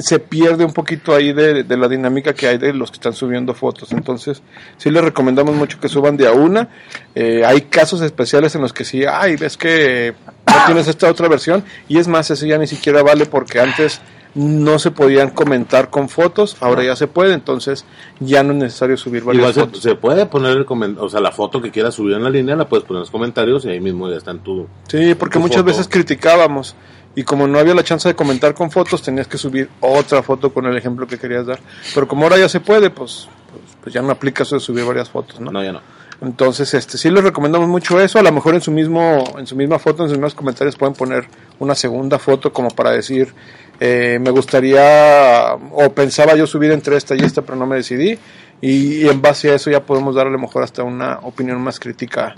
se 0.00 0.18
pierde 0.18 0.64
un 0.64 0.72
poquito 0.72 1.14
ahí 1.14 1.32
de, 1.32 1.64
de 1.64 1.76
la 1.76 1.88
dinámica 1.88 2.34
que 2.34 2.46
hay 2.46 2.58
de 2.58 2.72
los 2.72 2.90
que 2.90 2.96
están 2.96 3.14
subiendo 3.14 3.54
fotos. 3.54 3.92
Entonces, 3.92 4.42
sí 4.76 4.90
les 4.90 5.02
recomendamos 5.02 5.54
mucho 5.54 5.80
que 5.80 5.88
suban 5.88 6.16
de 6.16 6.26
a 6.28 6.32
una. 6.32 6.68
Eh, 7.14 7.44
hay 7.44 7.62
casos 7.62 8.00
especiales 8.02 8.54
en 8.54 8.62
los 8.62 8.72
que 8.72 8.84
sí, 8.84 9.04
ay, 9.04 9.36
ves 9.36 9.56
que 9.56 10.14
no 10.46 10.66
tienes 10.66 10.88
esta 10.88 11.10
otra 11.10 11.28
versión. 11.28 11.64
Y 11.88 11.98
es 11.98 12.08
más, 12.08 12.30
eso 12.30 12.44
ya 12.46 12.58
ni 12.58 12.66
siquiera 12.66 13.02
vale 13.02 13.26
porque 13.26 13.60
antes 13.60 14.00
no 14.34 14.78
se 14.78 14.90
podían 14.90 15.30
comentar 15.30 15.90
con 15.90 16.08
fotos, 16.08 16.56
ahora 16.60 16.82
ya 16.82 16.96
se 16.96 17.06
puede, 17.06 17.34
entonces 17.34 17.84
ya 18.18 18.42
no 18.42 18.52
es 18.52 18.58
necesario 18.60 18.96
subir 18.96 19.24
varias 19.24 19.40
Igual 19.42 19.54
se, 19.54 19.60
fotos. 19.60 19.82
se 19.82 19.94
puede 19.94 20.24
poner 20.24 20.56
el 20.56 20.66
o 20.98 21.08
sea, 21.10 21.20
la 21.20 21.32
foto 21.32 21.60
que 21.60 21.70
quieras 21.70 21.94
subir 21.94 22.16
en 22.16 22.24
la 22.24 22.30
línea, 22.30 22.56
la 22.56 22.66
puedes 22.66 22.86
poner 22.86 22.98
en 22.98 23.02
los 23.02 23.10
comentarios 23.10 23.64
y 23.66 23.68
ahí 23.68 23.80
mismo 23.80 24.08
ya 24.08 24.16
está 24.16 24.30
en 24.30 24.38
tu... 24.38 24.66
Sí, 24.88 25.14
porque 25.16 25.34
tu 25.34 25.40
muchas 25.40 25.58
foto. 25.58 25.66
veces 25.66 25.86
criticábamos 25.88 26.74
y 27.14 27.24
como 27.24 27.46
no 27.46 27.58
había 27.58 27.74
la 27.74 27.84
chance 27.84 28.08
de 28.08 28.14
comentar 28.14 28.54
con 28.54 28.70
fotos, 28.70 29.02
tenías 29.02 29.26
que 29.26 29.36
subir 29.36 29.68
otra 29.80 30.22
foto 30.22 30.52
con 30.52 30.66
el 30.66 30.76
ejemplo 30.76 31.06
que 31.06 31.18
querías 31.18 31.46
dar. 31.46 31.60
Pero 31.94 32.08
como 32.08 32.24
ahora 32.24 32.38
ya 32.38 32.48
se 32.48 32.60
puede, 32.60 32.90
pues, 32.90 33.28
pues, 33.50 33.76
pues 33.82 33.94
ya 33.94 34.00
no 34.00 34.10
aplica 34.10 34.44
eso 34.44 34.54
de 34.54 34.60
subir 34.60 34.84
varias 34.84 35.10
fotos, 35.10 35.38
¿no? 35.40 35.50
No, 35.50 35.62
ya 35.62 35.72
no. 35.72 35.80
Entonces, 36.22 36.72
este, 36.72 36.96
sí 36.98 37.10
les 37.10 37.24
recomendamos 37.24 37.68
mucho 37.68 38.00
eso. 38.00 38.18
A 38.18 38.22
lo 38.22 38.30
mejor 38.32 38.54
en 38.54 38.60
su 38.60 38.70
mismo, 38.70 39.24
en 39.36 39.46
su 39.46 39.56
misma 39.56 39.78
foto, 39.78 40.04
en 40.04 40.08
sus 40.08 40.18
mismos 40.18 40.34
comentarios 40.34 40.76
pueden 40.76 40.94
poner 40.94 41.26
una 41.58 41.74
segunda 41.74 42.18
foto 42.18 42.52
como 42.52 42.68
para 42.70 42.92
decir, 42.92 43.34
eh, 43.80 44.18
me 44.20 44.30
gustaría 44.30 45.54
o 45.72 45.92
pensaba 45.92 46.36
yo 46.36 46.46
subir 46.46 46.70
entre 46.70 46.96
esta 46.96 47.16
y 47.16 47.18
esta, 47.18 47.42
pero 47.42 47.56
no 47.56 47.66
me 47.66 47.76
decidí. 47.76 48.16
Y, 48.60 49.02
y 49.02 49.08
en 49.08 49.20
base 49.20 49.50
a 49.50 49.56
eso 49.56 49.70
ya 49.70 49.84
podemos 49.84 50.14
dar 50.14 50.28
a 50.28 50.30
lo 50.30 50.38
mejor 50.38 50.62
hasta 50.62 50.84
una 50.84 51.18
opinión 51.24 51.60
más 51.60 51.80
crítica 51.80 52.36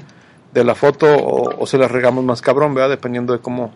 de 0.55 0.65
la 0.65 0.75
foto 0.75 1.15
o, 1.15 1.63
o 1.63 1.67
se 1.67 1.77
la 1.77 1.87
regamos 1.87 2.25
más 2.25 2.41
cabrón, 2.41 2.75
¿verdad? 2.75 2.89
Dependiendo 2.89 3.35
de 3.35 3.41
cómo, 3.41 3.71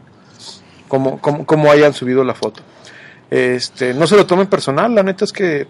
cómo, 0.88 1.20
cómo, 1.20 1.46
cómo 1.46 1.70
hayan 1.70 1.94
subido 1.94 2.24
la 2.24 2.35
foto. 2.35 2.62
Este, 3.31 3.94
no 3.94 4.07
se 4.07 4.16
lo 4.16 4.27
tomen 4.27 4.46
personal, 4.46 4.94
la 4.94 5.03
neta 5.03 5.24
es 5.24 5.33
que 5.33 5.68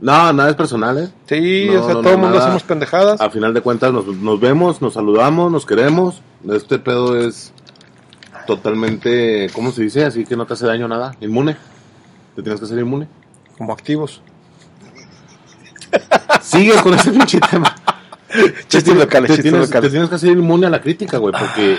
No, 0.00 0.32
nada 0.32 0.50
es 0.50 0.56
personal, 0.56 0.98
¿eh? 0.98 1.08
sí, 1.26 1.68
No, 1.72 1.80
o 1.80 1.84
sea, 1.86 1.94
no, 1.94 2.00
todo 2.02 2.12
el 2.14 2.20
no, 2.20 2.26
mundo 2.26 2.38
hacemos 2.38 2.62
pendejadas. 2.62 3.20
A 3.20 3.30
final 3.30 3.54
de 3.54 3.60
cuentas 3.62 3.92
nos, 3.92 4.06
nos 4.06 4.38
vemos, 4.40 4.82
nos 4.82 4.94
saludamos, 4.94 5.50
nos 5.50 5.64
queremos. 5.66 6.22
Este 6.48 6.78
pedo 6.78 7.18
es 7.18 7.52
totalmente, 8.46 9.50
¿cómo 9.52 9.72
se 9.72 9.82
dice? 9.82 10.04
Así 10.04 10.24
que 10.24 10.36
no 10.36 10.46
te 10.46 10.54
hace 10.54 10.66
daño 10.66 10.86
nada. 10.88 11.14
Inmune. 11.20 11.56
Te 12.36 12.42
tienes 12.42 12.60
que 12.60 12.66
hacer 12.66 12.78
inmune. 12.78 13.08
como 13.56 13.72
activos. 13.72 14.22
Sigue 16.42 16.74
con 16.82 16.94
ese 16.94 17.10
pinche 17.10 17.40
tema. 17.40 17.74
Chistes 18.68 18.84
Te- 18.84 18.94
locales, 18.94 19.28
te 19.30 19.36
chistes 19.36 19.42
tienes, 19.52 19.68
locales. 19.68 19.88
te 19.88 19.90
tienes 19.90 20.08
que 20.08 20.14
hacer 20.16 20.30
inmune 20.30 20.66
a 20.66 20.70
la 20.70 20.80
crítica, 20.80 21.16
güey, 21.18 21.32
porque 21.38 21.78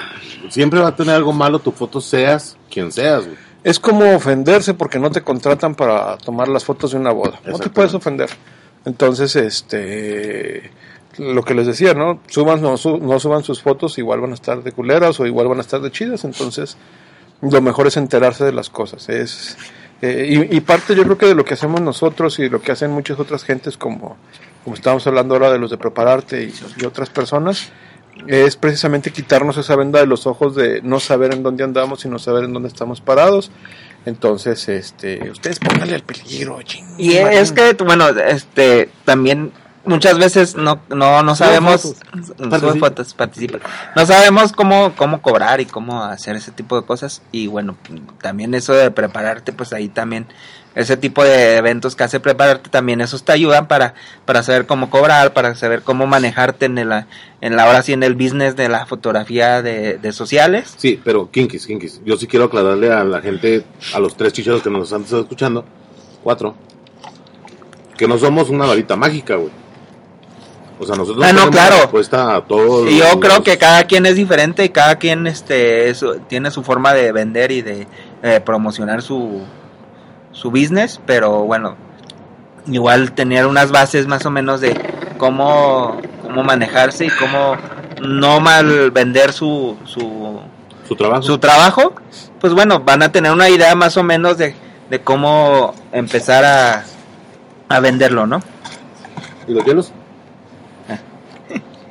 siempre 0.50 0.80
va 0.80 0.88
a 0.90 0.96
tener 0.96 1.16
algo 1.16 1.32
malo 1.34 1.60
tu 1.60 1.72
foto, 1.72 2.02
seas 2.02 2.58
quien 2.72 2.92
seas, 2.92 3.26
güey. 3.26 3.38
Es 3.64 3.80
como 3.80 4.16
ofenderse 4.16 4.74
porque 4.74 5.00
no 5.00 5.12
te 5.12 5.22
contratan 5.22 5.76
para 5.76 6.18
tomar 6.18 6.48
las 6.48 6.64
fotos 6.64 6.92
de 6.92 6.98
una 6.98 7.12
boda. 7.12 7.40
No 7.46 7.60
te 7.60 7.70
puedes 7.70 7.94
ofender. 7.94 8.30
Entonces, 8.86 9.36
este, 9.36 10.72
lo 11.18 11.44
que 11.44 11.54
les 11.54 11.68
decía, 11.68 11.94
¿no? 11.94 12.22
Suban, 12.28 12.62
no, 12.62 12.78
su- 12.78 12.98
no 13.00 13.20
suban 13.20 13.44
sus 13.44 13.62
fotos, 13.62 13.98
igual 13.98 14.22
van 14.22 14.32
a 14.32 14.36
estar 14.36 14.64
de 14.64 14.72
culeras 14.72 15.20
o 15.20 15.26
igual 15.28 15.50
van 15.50 15.58
a 15.58 15.62
estar 15.62 15.82
de 15.82 15.92
chidas. 15.92 16.24
Entonces, 16.24 16.78
lo 17.42 17.62
mejor 17.62 17.88
es 17.88 17.98
enterarse 17.98 18.46
de 18.46 18.54
las 18.54 18.70
cosas. 18.70 19.10
Es, 19.10 19.58
eh, 20.02 20.48
y, 20.52 20.56
y 20.58 20.60
parte 20.62 20.96
yo 20.96 21.04
creo 21.04 21.18
que 21.18 21.26
de 21.26 21.36
lo 21.36 21.44
que 21.44 21.56
hacemos 21.56 21.82
nosotros 21.82 22.40
y 22.40 22.50
lo 22.50 22.62
que 22.62 22.72
hacen 22.72 22.92
muchas 22.92 23.20
otras 23.20 23.44
gentes 23.44 23.76
como, 23.76 24.16
como 24.64 24.76
estamos 24.76 25.06
hablando 25.08 25.36
ahora 25.36 25.52
de 25.52 25.60
los 25.60 25.72
de 25.72 25.78
prepararte 25.78 26.44
y, 26.44 26.54
y 26.78 26.86
otras 26.86 27.10
personas, 27.10 27.72
es 28.28 28.56
precisamente 28.56 29.12
quitarnos 29.12 29.58
esa 29.58 29.76
venda 29.76 30.00
de 30.00 30.06
los 30.06 30.28
ojos 30.28 30.56
de 30.56 30.82
no 30.82 31.00
saber 31.00 31.34
en 31.34 31.44
dónde 31.44 31.64
andamos 31.64 32.06
y 32.06 32.10
no 32.10 32.20
saber 32.20 32.44
en 32.44 32.54
dónde 32.54 32.68
estamos 32.68 33.02
parados. 33.02 33.52
Entonces, 34.06 34.68
este, 34.70 35.30
ustedes 35.30 35.60
pónganle 35.60 35.96
al 35.96 36.04
peligro, 36.04 36.62
ching. 36.64 36.86
Y 36.98 37.14
es 37.14 37.52
que, 37.52 37.74
bueno, 37.74 38.10
este, 38.10 38.90
también 39.06 39.52
muchas 39.86 40.18
veces 40.18 40.56
no, 40.56 40.80
no, 40.90 41.22
no 41.24 41.36
sabemos, 41.36 41.82
fotos. 41.82 41.98
suben 42.38 42.50
Participa. 42.50 42.80
fotos, 42.80 43.14
participan. 43.14 43.62
No 43.96 44.06
sabemos 44.06 44.54
cómo, 44.54 44.94
cómo 44.96 45.22
cobrar 45.22 45.60
y 45.60 45.66
cómo 45.66 46.04
hacer 46.04 46.36
ese 46.36 46.52
tipo 46.52 46.80
de 46.80 46.86
cosas. 46.86 47.22
Y 47.32 47.48
bueno, 47.48 47.76
también 48.22 48.54
eso 48.54 48.74
de 48.74 48.90
prepararte, 48.92 49.52
pues 49.52 49.74
ahí 49.74 49.90
también, 49.90 50.28
ese 50.76 50.96
tipo 50.98 51.24
de 51.24 51.58
eventos 51.58 51.96
que 51.96 52.04
hace 52.04 52.20
prepararte, 52.20 52.70
también 52.70 53.02
esos 53.02 53.24
te 53.24 53.32
ayudan 53.32 53.68
para, 53.68 53.96
para 54.26 54.44
saber 54.44 54.66
cómo 54.66 54.90
cobrar, 54.90 55.34
para 55.34 55.56
saber 55.56 55.82
cómo 55.82 56.06
manejarte 56.08 56.66
en 56.66 56.78
el, 56.78 56.92
en 57.42 57.56
la 57.56 57.68
hora 57.68 57.82
sí 57.82 57.92
en 57.94 58.04
el 58.04 58.14
business 58.16 58.56
de 58.56 58.70
la 58.70 58.86
fotografía 58.86 59.62
de, 59.62 59.98
de 59.98 60.12
sociales. 60.14 60.74
Sí, 60.78 61.00
pero 61.04 61.30
kinkis, 61.32 61.66
kinkis. 61.66 62.02
Yo 62.06 62.18
sí 62.18 62.28
quiero 62.28 62.46
aclararle 62.46 62.92
a 62.94 63.04
la 63.04 63.20
gente, 63.22 63.64
a 63.94 64.00
los 64.00 64.16
tres 64.16 64.32
chicheros 64.34 64.62
que 64.62 64.70
nos 64.70 64.94
han 64.94 65.02
estado 65.02 65.24
escuchando, 65.24 65.66
cuatro, 66.24 66.56
que 67.98 68.08
no 68.08 68.18
somos 68.18 68.50
una 68.50 68.66
varita 68.66 68.96
mágica, 68.96 69.36
güey. 69.36 69.52
O 70.82 70.86
sea, 70.86 70.96
nosotros 70.96 71.26
Ah, 71.28 71.34
no, 71.34 71.50
claro. 71.50 71.76
respuesta 71.78 72.38
a 72.38 72.46
todos. 72.46 72.90
Y 72.90 73.00
yo 73.00 73.04
los- 73.04 73.16
creo 73.18 73.44
que 73.44 73.58
cada 73.58 73.84
quien 73.84 74.06
es 74.06 74.16
diferente 74.16 74.64
y 74.64 74.70
cada 74.70 74.96
quien 74.98 75.28
este 75.28 75.90
es- 75.90 76.06
tiene 76.30 76.52
su 76.52 76.64
forma 76.64 76.94
de 76.94 77.12
vender 77.12 77.52
y 77.52 77.62
de 77.62 77.86
eh, 78.24 78.40
promocionar 78.40 79.02
su, 79.02 79.42
su 80.32 80.52
business, 80.52 81.00
pero 81.06 81.44
bueno, 81.44 81.76
igual 82.68 83.12
tener 83.14 83.46
unas 83.46 83.72
bases 83.72 84.08
más 84.08 84.26
o 84.26 84.32
menos 84.32 84.62
de 84.62 84.80
cómo, 85.18 86.00
cómo 86.22 86.44
manejarse 86.44 87.06
y 87.06 87.10
cómo 87.10 87.56
no 88.02 88.40
mal 88.40 88.92
vender 88.92 89.34
su, 89.34 89.78
su, 89.86 90.40
su 90.88 90.96
trabajo. 90.96 91.22
su 91.24 91.38
trabajo, 91.38 91.94
pues 92.40 92.54
bueno, 92.54 92.80
van 92.82 93.04
a 93.04 93.12
tener 93.12 93.32
una 93.32 93.50
idea 93.50 93.76
más 93.76 93.98
o 93.98 94.04
menos 94.04 94.38
de, 94.38 94.56
de 94.90 95.02
cómo 95.02 95.74
empezar 95.92 96.46
a, 96.46 96.86
a 97.68 97.80
venderlo, 97.80 98.26
¿no? 98.26 98.42
¿Y 99.48 99.54
los 99.54 99.66
hielos? 99.66 99.92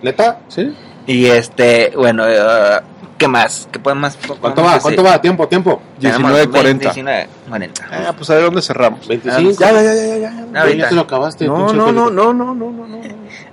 ¿Neta? 0.02 0.40
¿Sí? 0.48 0.74
Y 1.08 1.24
este, 1.24 1.94
bueno, 1.96 2.28
eh, 2.28 2.82
¿qué 3.18 3.28
más? 3.28 3.68
¿Qué 3.70 3.78
podemos 3.78 4.16
¿Cuánto 4.40 4.62
va? 4.62 4.78
¿Cuánto 4.78 5.02
va? 5.02 5.20
¿Tiempo? 5.20 5.46
¿Tiempo? 5.48 5.82
19.40. 6.00 6.78
19, 6.78 7.28
40. 7.48 7.88
Ah, 7.90 8.12
pues 8.16 8.30
a 8.30 8.34
ver 8.34 8.44
dónde 8.44 8.62
cerramos. 8.62 9.06
25. 9.06 9.60
Ya, 9.60 9.72
ya, 9.72 9.82
ya, 9.82 9.94
ya, 9.94 10.16
ya, 10.16 10.74
ya. 10.76 10.88
Te 10.88 10.94
lo 10.94 11.02
acabaste. 11.02 11.46
No, 11.46 11.72
no, 11.72 11.92
no, 11.92 12.10
no, 12.10 12.32
no, 12.32 12.54
no, 12.54 12.54
no, 12.54 12.86
no. 12.86 12.98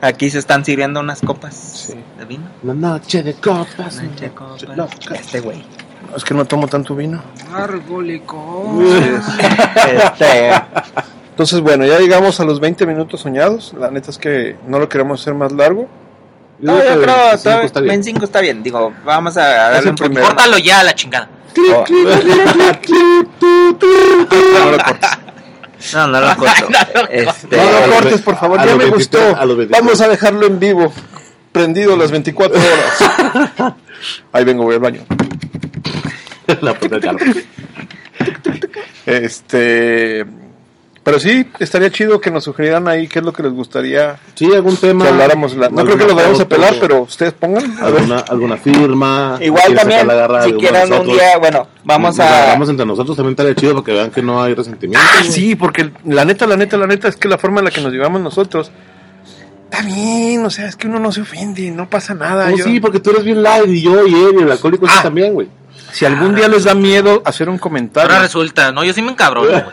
Aquí 0.02 0.30
se 0.30 0.40
están 0.40 0.64
sirviendo 0.64 1.00
unas 1.00 1.22
copas 1.22 1.56
Sí. 1.56 1.96
de 2.18 2.26
vino. 2.26 2.46
Una 2.64 2.74
noche 2.74 3.24
de 3.24 3.34
copas. 3.34 3.98
Una 3.98 4.12
de 4.16 4.30
copas. 4.30 4.64
Este 5.12 5.40
güey. 5.42 5.64
Es 6.16 6.24
que 6.24 6.34
no 6.34 6.46
tomo 6.46 6.68
tanto 6.68 6.96
vino. 6.96 7.22
Este, 9.88 10.52
Entonces, 11.32 11.60
bueno, 11.60 11.86
ya 11.86 12.00
llegamos 12.00 12.40
a 12.40 12.46
los 12.46 12.60
20 12.60 12.86
minutos 12.86 13.22
soñados. 13.22 13.74
La 13.78 13.92
neta 13.92 14.12
es 14.12 14.18
que 14.18 14.56
no 14.68 14.80
lo 14.80 14.88
queremos 14.88 15.22
hacer 15.22 15.34
más 15.34 15.52
largo. 15.52 15.88
Yo 16.60 16.72
no, 16.72 16.78
yo 16.78 17.02
creo 17.02 17.16
25 17.16 17.38
todavía- 17.44 17.66
está 17.66 17.80
bien. 17.82 17.90
25 17.92 18.26
está 18.26 18.40
bien. 18.42 18.64
Digo, 18.64 18.94
vamos 19.04 19.36
a 19.38 19.44
darle 19.46 19.80
el 19.80 19.90
un 19.90 19.96
primero. 19.96 20.26
Córtalo 20.28 20.58
ya, 20.58 20.84
la 20.84 20.96
chingada. 20.96 21.30
No 21.58 21.86
lo 24.72 24.78
cortes. 24.84 25.10
No, 25.94 26.08
no 26.12 26.22
lo 26.22 26.36
corto. 26.36 26.68
Este, 27.10 27.58
No 27.58 27.64
lo 27.64 27.78
a 27.78 27.88
los 27.88 27.96
cortes, 27.96 28.22
por 28.22 28.38
favor. 28.38 28.60
a 28.60 28.66
Ya 28.66 28.72
me 28.72 28.78
23, 28.86 28.94
gustó. 28.96 29.36
a 29.38 29.46
los 29.46 29.58
23. 29.58 29.82
Vamos 29.82 30.02
a 30.02 30.08
dejarlo 30.08 30.48
en 30.48 30.60
vivo. 30.60 30.94
Prendido 31.52 31.96
las 31.96 32.12
24 32.12 32.60
horas. 32.60 33.74
Ahí 34.34 34.44
vengo, 34.44 34.64
voy 34.64 34.76
al 34.76 34.82
baño. 34.82 35.02
La 36.62 36.74
puta. 36.78 36.98
Este. 39.06 40.26
Pero 41.06 41.20
sí, 41.20 41.48
estaría 41.60 41.92
chido 41.92 42.20
que 42.20 42.32
nos 42.32 42.44
sugirieran 42.44 42.88
ahí 42.88 43.08
qué 43.08 43.20
es 43.20 43.26
lo 43.26 43.32
que 43.32 43.44
les 43.44 43.52
gustaría 43.54 44.18
Sí, 44.34 44.52
algún 44.52 44.76
tema. 44.76 45.06
que 45.06 45.12
habláramos. 45.12 45.56
la- 45.56 45.70
No 45.70 45.86
creo 45.86 45.98
que 46.00 46.06
lo 46.08 46.16
vayamos 46.16 46.40
a 46.42 46.50
pelar, 46.50 46.74
pero 46.82 47.04
ustedes 47.04 47.32
pongan. 47.34 47.78
A 47.80 47.86
ver. 47.92 48.00
Alguna, 48.02 48.20
alguna 48.22 48.58
firma. 48.58 49.38
Igual 49.40 49.66
¿Quieres 49.68 49.82
también, 49.82 50.08
si 50.46 50.54
quieren 50.54 50.92
un 50.94 51.06
día, 51.06 51.38
bueno, 51.38 51.68
vamos 51.84 52.20
a... 52.20 52.28
agarramos 52.28 52.70
entre 52.70 52.88
nosotros 52.88 53.16
también 53.16 53.34
estaría 53.34 53.54
chido 53.54 53.74
para 53.76 53.86
que 53.86 53.92
vean 53.94 54.10
que 54.10 54.24
no 54.24 54.42
hay 54.42 54.56
resentimiento. 54.56 55.06
Ah, 55.16 55.22
sí, 55.24 55.56
porque 55.56 55.92
la 56.06 56.26
neta, 56.26 56.48
la 56.48 56.58
neta, 56.58 56.76
la 56.76 56.88
neta 56.88 57.08
es 57.08 57.16
que 57.18 57.28
la 57.28 57.38
forma 57.38 57.60
en 57.60 57.66
la 57.66 57.72
que 57.72 57.82
nos 57.82 57.94
llevamos 57.94 58.20
nosotros 58.22 58.72
está 59.70 59.84
bien, 59.86 60.44
o 60.44 60.50
sea, 60.50 60.68
es 60.68 60.76
que 60.76 60.88
uno 60.88 61.00
no 61.00 61.12
se 61.12 61.22
ofende, 61.22 61.70
no 61.70 61.88
pasa 61.88 62.16
nada. 62.16 62.46
¿Cómo 62.46 62.58
yo- 62.58 62.64
sí, 62.66 62.80
porque 62.80 63.00
tú 63.00 63.12
eres 63.12 63.24
bien 63.24 63.44
light 63.44 63.68
y 63.68 63.84
yo 63.84 64.08
y 64.08 64.14
él 64.16 64.38
y 64.40 64.42
el 64.44 64.52
alcohólico 64.52 64.88
Ah. 64.90 65.02
también, 65.04 65.34
güey. 65.36 65.50
Si 65.92 66.04
algún 66.04 66.34
día 66.34 66.48
les 66.48 66.64
da 66.64 66.74
miedo 66.74 67.22
hacer 67.26 67.48
un 67.48 67.60
comentario, 67.60 68.10
Ahora 68.12 68.24
resulta, 68.24 68.72
no, 68.72 68.84
yo 68.84 68.92
sí 68.92 69.04
me 69.04 69.12
encabrono, 69.12 69.50
güey. 69.52 69.64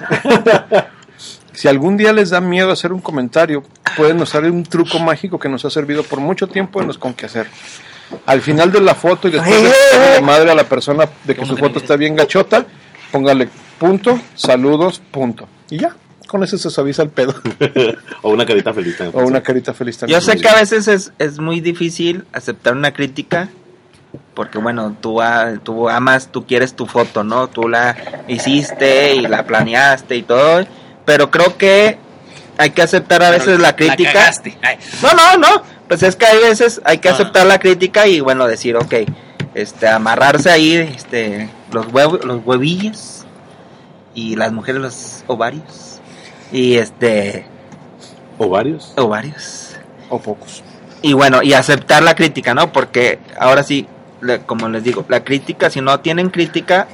si 1.52 1.68
algún 1.68 1.96
día 1.96 2.12
les 2.12 2.30
da 2.30 2.40
miedo 2.40 2.70
hacer 2.70 2.92
un 2.92 3.00
comentario, 3.00 3.62
pueden 3.96 4.20
usar 4.20 4.44
un 4.44 4.62
truco 4.64 4.98
mágico 4.98 5.38
que 5.38 5.48
nos 5.48 5.64
ha 5.64 5.70
servido 5.70 6.02
por 6.02 6.20
mucho 6.20 6.46
tiempo 6.46 6.80
en 6.80 6.86
los 6.88 6.98
con 6.98 7.14
qué 7.14 7.26
hacer. 7.26 7.46
Al 8.26 8.40
final 8.42 8.70
de 8.72 8.80
la 8.80 8.94
foto 8.94 9.28
y 9.28 9.30
después 9.32 9.62
de 9.62 10.20
madre 10.22 10.50
a 10.50 10.54
la 10.54 10.64
persona 10.64 11.08
de 11.24 11.34
que 11.34 11.46
su 11.46 11.56
foto 11.56 11.78
está 11.78 11.96
bien 11.96 12.14
gachota, 12.16 12.66
póngale 13.10 13.48
punto, 13.78 14.20
saludos, 14.34 15.00
punto. 15.10 15.48
Y 15.70 15.78
ya, 15.78 15.96
con 16.28 16.42
eso 16.44 16.56
se 16.58 16.70
suaviza 16.70 17.02
el 17.02 17.08
pedo. 17.10 17.34
o 18.22 18.30
una 18.30 18.44
carita 18.46 18.72
feliz 18.74 18.96
también. 18.98 19.22
o 19.24 19.26
una 19.26 19.42
carita 19.42 19.72
feliz 19.74 19.98
también. 19.98 20.20
Yo 20.20 20.24
sé 20.24 20.36
que 20.38 20.48
a 20.48 20.54
veces 20.54 20.88
es, 20.88 21.12
es 21.18 21.38
muy 21.38 21.60
difícil 21.60 22.24
aceptar 22.32 22.74
una 22.74 22.92
crítica 22.92 23.48
porque 24.34 24.58
bueno, 24.58 24.94
tú, 25.00 25.22
a- 25.22 25.54
tú 25.62 25.88
amas, 25.88 26.28
tú 26.30 26.46
quieres 26.46 26.74
tu 26.74 26.86
foto, 26.86 27.24
¿no? 27.24 27.48
Tú 27.48 27.66
la 27.68 27.96
hiciste 28.28 29.14
y 29.16 29.22
la 29.22 29.44
planeaste 29.46 30.16
y 30.16 30.22
todo, 30.22 30.66
pero 31.04 31.30
creo 31.30 31.56
que 31.56 31.98
hay 32.58 32.70
que 32.70 32.82
aceptar 32.82 33.22
a 33.22 33.30
veces 33.30 33.58
la 33.60 33.74
crítica. 33.76 34.12
cagaste. 34.12 34.56
Ay. 34.62 34.78
no, 35.02 35.12
no, 35.14 35.36
no, 35.38 35.62
pues 35.88 36.02
es 36.02 36.16
que 36.16 36.26
hay 36.26 36.38
veces 36.38 36.80
hay 36.84 36.98
que 36.98 37.08
Ah. 37.08 37.12
aceptar 37.12 37.46
la 37.46 37.58
crítica 37.58 38.06
y 38.06 38.20
bueno, 38.20 38.46
decir, 38.46 38.76
ok, 38.76 38.94
este, 39.54 39.88
amarrarse 39.88 40.50
ahí, 40.50 40.74
este, 40.76 41.48
los 41.72 41.86
huevos, 41.92 42.24
los 42.24 42.40
huevillos 42.44 43.24
y 44.14 44.36
las 44.36 44.52
mujeres 44.52 44.80
los 44.80 45.24
ovarios 45.26 46.00
y 46.52 46.74
este, 46.76 47.46
O 48.38 48.48
varios. 48.48 48.92
ovarios. 48.96 49.76
O 50.10 50.18
pocos. 50.20 50.62
Y 51.00 51.14
bueno, 51.14 51.42
y 51.42 51.54
aceptar 51.54 52.02
la 52.02 52.14
crítica, 52.14 52.54
¿no? 52.54 52.70
Porque 52.72 53.18
ahora 53.38 53.62
sí, 53.62 53.86
le- 54.20 54.40
como 54.42 54.68
les 54.68 54.84
digo, 54.84 55.04
la 55.08 55.24
crítica, 55.24 55.68
si 55.70 55.80
no 55.80 55.98
tienen 56.00 56.28
crítica, 56.30 56.86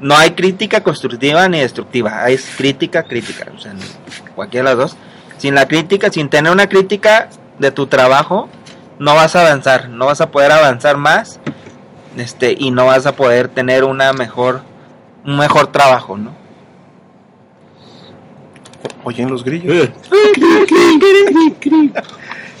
no 0.00 0.16
hay 0.16 0.30
crítica 0.32 0.82
constructiva 0.82 1.48
ni 1.48 1.60
destructiva, 1.60 2.24
hay 2.24 2.36
crítica, 2.36 3.02
crítica, 3.02 3.46
o 3.54 3.58
sea, 3.58 3.74
cualquiera 4.34 4.70
de 4.70 4.76
las 4.76 4.90
dos. 4.90 4.96
Sin 5.38 5.54
la 5.54 5.68
crítica, 5.68 6.10
sin 6.10 6.28
tener 6.28 6.52
una 6.52 6.68
crítica 6.68 7.28
de 7.58 7.70
tu 7.70 7.86
trabajo, 7.86 8.48
no 8.98 9.14
vas 9.14 9.36
a 9.36 9.42
avanzar, 9.42 9.88
no 9.88 10.06
vas 10.06 10.20
a 10.20 10.30
poder 10.30 10.52
avanzar 10.52 10.96
más, 10.96 11.40
este, 12.16 12.56
y 12.58 12.70
no 12.70 12.86
vas 12.86 13.06
a 13.06 13.12
poder 13.12 13.48
tener 13.48 13.84
una 13.84 14.12
mejor, 14.12 14.62
un 15.24 15.36
mejor 15.36 15.68
trabajo, 15.68 16.16
¿no? 16.16 16.32
Oyen 19.04 19.30
los 19.30 19.44
grillos. 19.44 19.90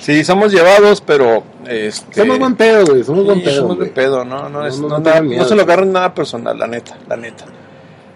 Sí, 0.00 0.24
somos 0.24 0.52
llevados, 0.52 1.00
pero 1.00 1.42
este 1.66 2.20
Somos 2.22 2.38
buen 2.38 2.54
pedo, 2.56 2.86
güey. 2.86 3.04
Somos 3.04 3.24
buen 3.24 3.38
sí, 3.40 3.44
pedo. 3.44 3.60
somos 3.62 3.78
de 3.78 3.86
pedo, 3.86 4.24
no, 4.24 4.48
no, 4.48 4.66
es, 4.66 4.78
no, 4.78 4.88
no, 4.88 4.88
no 4.88 4.98
nada- 5.00 5.12
tengan 5.12 5.28
miedo. 5.28 5.42
no 5.42 5.48
se 5.48 5.54
lo 5.56 5.62
agarren 5.62 5.92
nada 5.92 6.14
personal, 6.14 6.58
la 6.58 6.66
neta, 6.66 6.96
la 7.08 7.16
neta. 7.16 7.44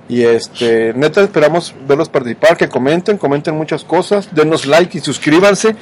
Y 0.08 0.22
este, 0.24 0.92
neta, 0.94 1.22
esperamos 1.22 1.74
verlos 1.86 2.08
participar, 2.08 2.56
que 2.56 2.68
comenten, 2.68 3.18
comenten 3.18 3.56
muchas 3.56 3.84
cosas, 3.84 4.28
denos 4.34 4.66
like 4.66 4.98
y 4.98 5.00
suscríbanse. 5.00 5.76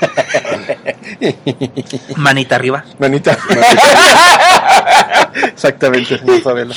Manita 2.16 2.56
arriba. 2.56 2.84
Manita. 2.98 3.36
Exactamente, 5.52 6.18
señor 6.18 6.40
Favela. 6.40 6.74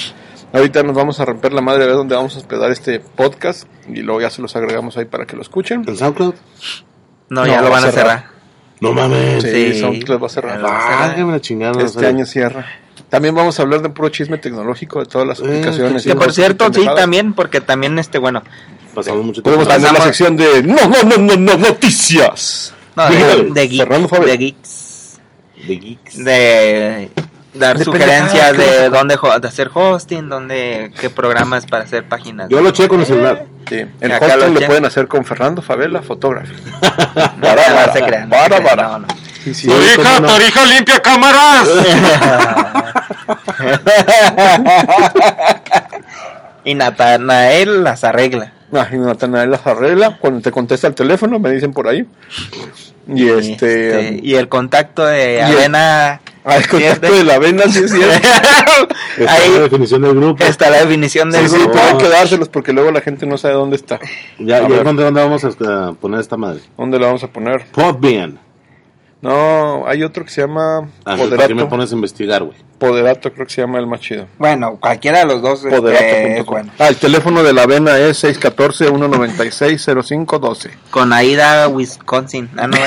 Ahorita 0.53 0.83
nos 0.83 0.95
vamos 0.95 1.19
a 1.19 1.25
romper 1.25 1.51
la 1.51 1.62
madre 1.62 1.83
a 1.83 1.88
ver 1.88 1.95
dónde 1.95 2.15
vamos 2.15 2.36
a 2.36 2.39
hospedar 2.39 2.69
este 2.71 2.99
podcast 2.99 3.63
y 3.88 4.01
luego 4.01 4.21
ya 4.21 4.29
se 4.29 4.41
los 4.41 4.55
agregamos 4.55 4.97
ahí 4.97 5.05
para 5.05 5.25
que 5.25 5.36
lo 5.36 5.41
escuchen. 5.41 5.83
¿En 5.88 5.97
SoundCloud? 5.97 6.36
No, 7.29 7.41
No, 7.41 7.47
ya 7.47 7.62
lo 7.62 7.69
van 7.71 7.86
a 7.86 7.91
cerrar. 7.91 8.19
cerrar. 8.19 8.32
No 8.79 8.91
mames. 8.93 9.43
Sí, 9.43 9.73
Sí. 9.73 9.79
SoundCloud 9.79 10.21
va 10.21 10.25
a 10.27 10.29
cerrar. 10.29 10.62
Válgame 10.62 11.31
la 11.33 11.39
chingada. 11.41 11.81
Este 11.83 11.97
o 11.97 12.01
sea, 12.01 12.09
año 12.09 12.25
cierra. 12.25 12.65
También 13.09 13.36
vamos 13.36 13.59
a 13.59 13.62
hablar 13.62 13.81
de 13.81 13.89
puro 13.89 14.09
chisme 14.09 14.38
tecnológico 14.39 14.99
de 14.99 15.05
todas 15.05 15.27
las 15.27 15.39
Eh, 15.39 15.43
aplicaciones. 15.45 16.03
Que 16.03 16.15
por 16.15 16.33
cierto, 16.33 16.73
sí, 16.73 16.83
también, 16.95 17.33
porque 17.33 17.62
también, 17.62 17.97
este, 17.99 18.17
bueno, 18.17 18.41
Pasamos 18.95 19.25
mucho 19.25 19.41
tiempo. 19.41 19.63
Podemos 19.63 19.83
tener 19.83 19.97
la 19.99 20.05
sección 20.05 20.38
de 20.38 20.62
no, 20.63 20.75
no, 20.88 21.03
no, 21.03 21.17
no, 21.17 21.36
no, 21.36 21.57
noticias. 21.57 22.73
no, 22.95 23.09
de, 23.09 23.17
de, 23.51 23.69
geek- 23.69 23.77
Fernando 23.79 24.07
Fabel. 24.07 24.27
de 24.29 24.38
geeks, 24.38 25.19
De 25.67 25.75
geeks. 25.77 26.23
de 26.23 27.09
dar 27.53 27.77
De 27.77 27.85
sugerencias 27.85 28.51
pendejadas, 28.51 28.81
de 28.81 28.89
dónde 28.89 29.19
de 29.41 29.47
hacer 29.47 29.69
hosting, 29.73 30.29
dónde, 30.29 30.91
qué 30.99 31.09
programas 31.09 31.65
para 31.65 31.83
hacer 31.83 32.03
páginas. 32.05 32.49
Yo 32.49 32.61
lo 32.61 32.71
checo 32.71 32.95
en 32.95 33.01
el 33.01 33.07
celular. 33.07 33.45
Sí, 33.69 33.85
el 34.01 34.11
Acá 34.11 34.25
hosting 34.25 34.53
lo 34.53 34.61
pueden 34.61 34.85
hacer 34.85 35.07
con 35.07 35.25
Fernando 35.25 35.61
Favela, 35.61 36.01
fotógrafo. 36.01 36.53
No, 37.37 37.55
no, 37.55 37.93
se 37.93 38.01
crean, 38.01 38.29
no, 38.29 38.99
no. 38.99 39.07
Sí, 39.51 39.67
limpia 39.67 41.01
cámaras. 41.01 41.67
y 46.63 46.75
Natanael 46.75 47.83
las 47.83 48.03
arregla. 48.03 48.53
Ay, 48.71 48.97
Natanael 48.97 49.51
las 49.51 49.65
arregla. 49.67 50.17
Cuando 50.19 50.41
te 50.41 50.51
contesta 50.51 50.87
el 50.87 50.95
teléfono, 50.95 51.39
me 51.39 51.51
dicen 51.51 51.73
por 51.73 51.87
ahí. 51.87 52.07
Y 53.07 53.29
este. 53.29 53.89
Este, 53.89 54.19
y 54.23 54.35
el 54.35 54.47
contacto 54.47 55.05
de 55.05 55.41
el- 55.41 55.57
Avena. 55.57 56.21
ah, 56.45 56.58
el 56.58 56.67
contacto 56.67 57.13
de 57.13 57.23
la 57.23 57.39
vena, 57.39 57.63
sí 57.63 57.88
cierto. 57.88 58.27
Está 59.17 59.34
Ahí 59.34 59.51
la 59.53 59.60
definición 59.62 60.01
del 60.01 60.15
grupo. 60.15 60.43
está 60.43 60.69
la 60.69 60.77
definición 60.79 61.29
del 61.32 61.43
Sí, 61.47 61.49
sí, 61.49 61.56
grupo. 61.62 61.73
pero 61.73 61.86
hay 61.86 61.97
que 61.97 62.10
dárselos 62.10 62.49
porque 62.49 62.73
luego 62.73 62.91
la 62.91 63.01
gente 63.01 63.25
no 63.25 63.38
sabe 63.38 63.53
dónde 63.53 63.75
está. 63.75 63.99
Ya, 64.39 64.67
ya. 64.67 64.84
¿dónde, 64.84 65.03
dónde 65.03 65.21
vamos 65.21 65.43
a 65.43 65.49
a 65.89 65.93
poner 65.93 66.19
esta 66.19 66.36
madre? 66.38 66.62
¿Dónde 66.77 66.97
la 66.99 67.08
vamos 67.08 67.23
a 67.23 67.27
poner? 67.27 67.65
Podbean. 67.71 68.39
No, 69.23 69.88
hay 69.88 70.03
otro 70.03 70.23
que 70.25 70.31
se 70.31 70.41
llama 70.41 70.89
Ah, 71.05 71.13
¿Para 71.15 71.17
qué 71.17 71.23
me 71.23 71.29
Poderato. 71.38 71.69
pones 71.69 71.91
a 71.91 71.95
investigar, 71.95 72.43
güey? 72.43 72.57
Poderato, 72.77 73.31
creo 73.31 73.47
que 73.47 73.53
se 73.53 73.62
llama 73.62 73.79
el 73.79 73.88
más 73.88 74.01
chido. 74.01 74.25
Bueno, 74.38 74.77
cualquiera 74.79 75.19
de 75.19 75.25
los 75.25 75.41
dos 75.41 75.63
este, 75.63 75.75
es 75.75 75.79
Poderato.com. 75.81 76.53
bueno. 76.53 76.71
Ah, 76.77 76.89
el 76.89 76.97
teléfono 76.97 77.41
de 77.41 77.53
la 77.53 77.62
avena 77.63 77.97
es 77.97 78.21
614-196-0512. 78.25 80.69
Con 80.91 81.13
Aida, 81.13 81.67
Wisconsin. 81.69 82.49
Ah, 82.57 82.67
no. 82.67 82.75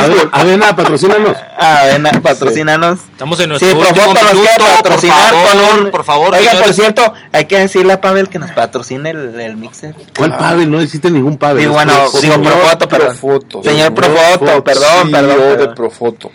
Ave- 0.00 0.28
Avena, 0.32 0.74
patrocínanos. 0.74 1.36
Avena, 1.58 2.10
patrocínanos. 2.22 3.00
Estamos 3.10 3.38
en 3.40 3.58
Sí, 3.58 3.66
nuestro 3.66 3.78
por 3.78 3.86
último 3.88 4.06
minuto, 4.14 4.30
quiere 4.32 4.64
por 4.64 4.74
patrocinar 4.76 5.32
favor, 5.34 5.50
con 5.50 5.58
un... 5.84 5.90
por 5.90 6.04
favor, 6.04 6.28
Oiga, 6.34 6.50
por 6.52 6.60
señores. 6.60 6.76
cierto, 6.76 7.12
hay 7.32 7.44
que 7.44 7.58
decirle 7.58 7.92
a 7.92 8.00
Pavel 8.00 8.28
que 8.30 8.38
nos 8.38 8.50
patrocine 8.52 9.10
el, 9.10 9.38
el 9.40 9.56
mixer. 9.56 9.94
¿Cuál 10.16 10.36
Pavel? 10.38 10.70
No 10.70 10.80
existe 10.80 11.10
ningún 11.10 11.36
Pavel. 11.36 11.64
Sí, 11.64 11.68
bueno, 11.68 11.92
digo, 11.92 12.08
Señor 12.12 12.40
Profoto, 12.42 12.88
perdón. 12.88 13.08
Profoto. 13.08 13.62
Señor 13.62 13.92
Profoto, 13.94 14.64
perdón, 14.64 15.10
CEO 15.10 15.41
de. 15.42 15.68
Profoto. 15.68 16.30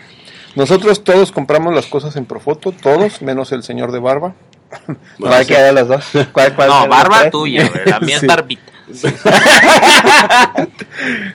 Nosotros 0.54 1.04
todos 1.04 1.30
compramos 1.32 1.74
las 1.74 1.86
cosas 1.86 2.16
en 2.16 2.24
Profoto, 2.24 2.72
todos, 2.72 3.22
menos 3.22 3.52
el 3.52 3.62
señor 3.62 3.92
de 3.92 4.00
barba. 4.00 4.34
¿Cuál 5.20 5.46
queda 5.46 5.64
de 5.64 5.72
los 5.72 5.88
dos? 5.88 6.04
¿Cuál, 6.32 6.54
cuál 6.54 6.68
No, 6.68 6.88
barba 6.88 7.30
tuya, 7.30 7.70
la 7.86 8.00
mía 8.00 8.18
Sí. 8.20 8.26
es 8.26 8.26
barbita. 8.26 8.72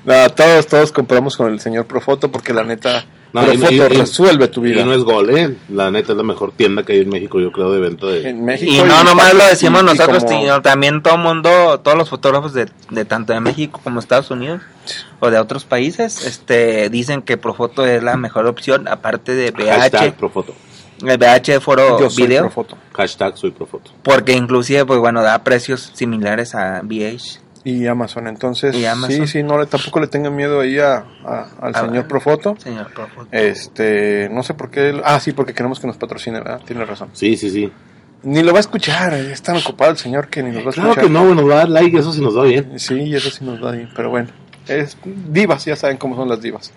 No, 0.06 0.30
todos, 0.32 0.68
todos 0.68 0.92
compramos 0.92 1.38
con 1.38 1.52
el 1.52 1.60
señor 1.60 1.86
Profoto 1.86 2.32
porque 2.32 2.54
la 2.54 2.64
neta 2.64 3.06
No, 3.34 3.42
Pero 3.42 3.54
y- 3.54 3.58
foto 3.58 3.74
y- 3.74 3.98
resuelve 3.98 4.48
tu 4.48 4.62
vida. 4.62 4.82
Y 4.82 4.84
no 4.86 4.94
es 4.94 5.02
gol, 5.04 5.36
¿eh? 5.36 5.56
La 5.70 5.90
neta 5.90 6.12
es 6.12 6.18
la 6.18 6.24
mejor 6.24 6.52
tienda 6.52 6.84
que 6.84 6.94
hay 6.94 7.00
en 7.00 7.10
México, 7.10 7.40
yo 7.40 7.52
creo, 7.52 7.72
de 7.72 7.80
venta 7.80 8.06
de... 8.06 8.30
En 8.30 8.46
México 8.46 8.72
Y 8.72 8.78
no 8.84 9.04
nomás 9.04 9.34
lo 9.34 9.44
decimos 9.46 9.84
nosotros, 9.84 10.24
como- 10.24 10.40
sino 10.42 10.62
también 10.62 11.02
todo 11.02 11.16
el 11.16 11.22
mundo, 11.22 11.80
todos 11.80 11.98
los 11.98 12.10
fotógrafos 12.10 12.54
de, 12.54 12.70
de 12.92 13.06
tanto 13.06 13.34
de 13.34 13.40
México 13.40 13.82
como 13.84 14.00
Estados 14.00 14.30
Unidos 14.30 14.62
o 15.20 15.32
de 15.32 15.40
otros 15.40 15.66
países, 15.66 16.24
este, 16.28 16.90
dicen 16.92 17.24
que 17.24 17.38
Profoto 17.38 17.86
es 17.88 18.04
la 18.04 18.18
mejor 18.18 18.46
opción, 18.46 18.88
aparte 18.88 19.34
de 19.34 19.52
Hashtag 19.52 20.10
VH, 20.10 20.12
Profoto. 20.20 20.54
el 21.02 21.18
VH 21.18 21.60
Foro 21.60 22.00
Yo 22.00 22.10
soy 22.12 22.26
Video, 22.28 22.42
Profoto. 22.44 22.78
Hashtag 22.94 23.36
soy 23.38 23.50
Profoto. 23.50 23.90
porque 24.04 24.34
inclusive, 24.34 24.86
pues 24.86 25.00
bueno, 25.00 25.24
da 25.24 25.44
precios 25.44 25.90
similares 25.96 26.54
a 26.54 26.82
VH. 26.84 27.40
Y 27.66 27.88
Amazon, 27.88 28.28
entonces, 28.28 28.76
Y 28.76 28.86
Amazon. 28.86 29.26
sí, 29.26 29.28
sí, 29.28 29.44
no 29.44 29.58
le, 29.58 29.66
tampoco 29.68 30.00
le 30.02 30.08
tengan 30.08 30.36
miedo 30.36 30.60
ahí 30.60 30.80
a, 30.80 31.06
a- 31.26 31.48
al 31.62 31.72
Ah, 31.76 31.82
señor 31.86 32.08
Profoto. 32.08 32.56
Señor 32.60 32.92
Profoto. 32.94 33.28
Este, 33.32 34.28
no 34.32 34.44
sé 34.44 34.54
por 34.54 34.70
qué, 34.70 35.00
ah, 35.06 35.20
sí, 35.22 35.32
porque 35.32 35.54
queremos 35.54 35.80
que 35.80 35.88
nos 35.88 35.96
patrocine, 35.98 36.40
¿verdad? 36.40 36.60
Tiene 36.66 36.84
razón. 36.86 37.10
Sí, 37.14 37.38
sí, 37.38 37.50
sí. 37.50 37.72
Ni 38.24 38.42
lo 38.44 38.52
va 38.54 38.60
a 38.60 38.62
escuchar, 38.62 39.14
es 39.14 39.42
tan 39.42 39.58
ocupado 39.58 39.92
el 39.92 39.98
señor 39.98 40.28
que 40.30 40.44
ni 40.44 40.52
nos 40.52 40.66
va 40.66 40.70
a 40.70 40.74
Claro 40.74 40.90
escuchar. 40.92 41.04
que 41.06 41.10
no, 41.14 41.34
nos 41.36 41.50
va 41.50 41.54
a 41.54 41.58
dar 41.60 41.70
like, 41.70 41.98
eso 41.98 42.12
sí 42.14 42.22
nos 42.22 42.38
va 42.38 42.44
bien. 42.44 42.80
Sí, 42.80 43.14
eso 43.16 43.30
sí 43.30 43.44
nos 43.46 43.64
va 43.64 43.72
bien, 43.72 43.90
pero 43.96 44.10
bueno. 44.10 44.30
Es 44.68 44.98
divas, 45.06 45.66
ya 45.66 45.76
saben 45.76 45.98
cómo 45.98 46.16
son 46.16 46.30
las 46.30 46.42
divas. 46.42 46.72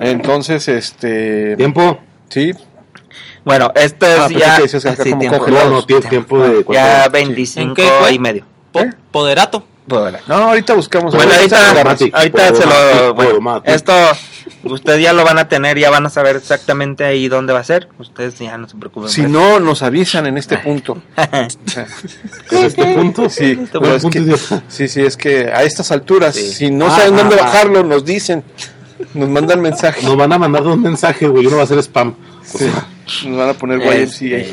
Entonces, 0.00 0.68
este, 0.68 1.56
¿Tiempo? 1.56 1.98
sí, 2.28 2.52
Bueno, 3.44 3.70
esto 3.74 4.06
es 4.06 4.18
Ah, 4.18 4.28
ya... 4.30 4.56
que 4.56 4.62
decías 4.62 4.86
acá 4.86 5.02
sí, 5.04 5.10
como 5.10 5.20
tiempo. 5.20 5.46
No, 5.48 5.70
no, 5.70 5.84
tiempo, 5.84 6.08
tiempo 6.08 6.38
de... 6.42 6.58
Ya 6.58 6.64
¿cuánto? 6.64 7.10
25 7.12 7.68
¿En 7.68 7.74
qué 7.74 7.88
fue? 8.00 8.12
y 8.14 8.18
medio. 8.18 8.44
¿Eh? 8.74 8.90
Poderato. 9.10 9.64
Bueno, 9.86 10.18
no, 10.28 10.34
ahorita 10.34 10.74
buscamos. 10.74 11.14
Bueno, 11.14 11.32
ahorita 11.32 11.82
ahorita, 11.82 12.18
ahorita 12.18 12.54
se 12.54 12.66
lo... 12.66 13.14
Bueno, 13.14 13.62
esto 13.64 13.92
ustedes 14.64 15.02
ya 15.02 15.12
lo 15.12 15.24
van 15.24 15.38
a 15.38 15.48
tener, 15.48 15.78
ya 15.78 15.90
van 15.90 16.06
a 16.06 16.10
saber 16.10 16.36
exactamente 16.36 17.04
ahí 17.04 17.28
dónde 17.28 17.52
va 17.52 17.60
a 17.60 17.64
ser. 17.64 17.88
Ustedes 17.98 18.38
ya 18.38 18.56
no 18.58 18.68
se 18.68 18.76
preocupen. 18.76 19.08
Si 19.08 19.22
no, 19.22 19.58
nos 19.60 19.82
avisan 19.82 20.26
en 20.26 20.38
este 20.38 20.58
punto. 20.58 21.02
¿En 21.16 21.48
este 22.50 22.84
punto? 22.94 23.28
Sí, 23.28 23.58
Este 23.60 23.78
es 23.78 24.02
punto, 24.02 24.10
que, 24.10 24.36
sí, 24.68 24.88
sí, 24.88 25.00
es 25.02 25.16
que 25.16 25.46
a 25.52 25.62
estas 25.64 25.90
alturas, 25.90 26.34
Sí. 26.34 26.52
si 26.52 26.70
no 26.70 26.86
Ah, 26.86 26.96
saben 26.96 27.16
dónde 27.16 27.36
ah, 27.36 27.38
ah. 27.40 27.44
bajarlo, 27.46 27.82
nos 27.82 28.04
dicen, 28.04 28.44
nos 29.14 29.28
mandan 29.28 29.60
mensaje, 29.60 30.02
Nos 30.06 30.16
van 30.16 30.32
a 30.32 30.38
mandar 30.38 30.62
dos 30.62 30.78
mensajes, 30.78 31.28
güey, 31.28 31.46
uno 31.46 31.56
va 31.56 31.64
a 31.64 31.66
ser 31.66 31.78
spam. 31.78 32.14
Sí, 32.44 32.70
nos 33.26 33.38
van 33.38 33.48
a 33.50 33.54
poner 33.54 33.80
Este, 33.82 34.46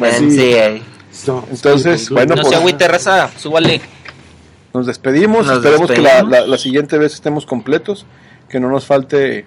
YMCA. 0.00 0.95
No, 1.26 1.44
Entonces, 1.50 2.10
bueno, 2.10 2.34
No 2.34 2.42
pues- 2.42 2.52
se 2.52 2.56
agüite, 2.56 2.88
raza. 2.88 3.30
Súbale. 3.36 3.80
Nos 4.74 4.86
despedimos, 4.86 5.46
Nos 5.46 5.56
esperemos 5.56 5.90
que 5.90 5.98
la, 6.00 6.10
despedimos. 6.16 6.30
la- 6.32 6.46
la 6.46 6.58
siguiente 6.58 6.98
vez 6.98 7.14
estemos 7.14 7.46
completos, 7.46 8.06
que 8.48 8.60
no 8.60 8.68
nos 8.68 8.84
falte 8.86 9.46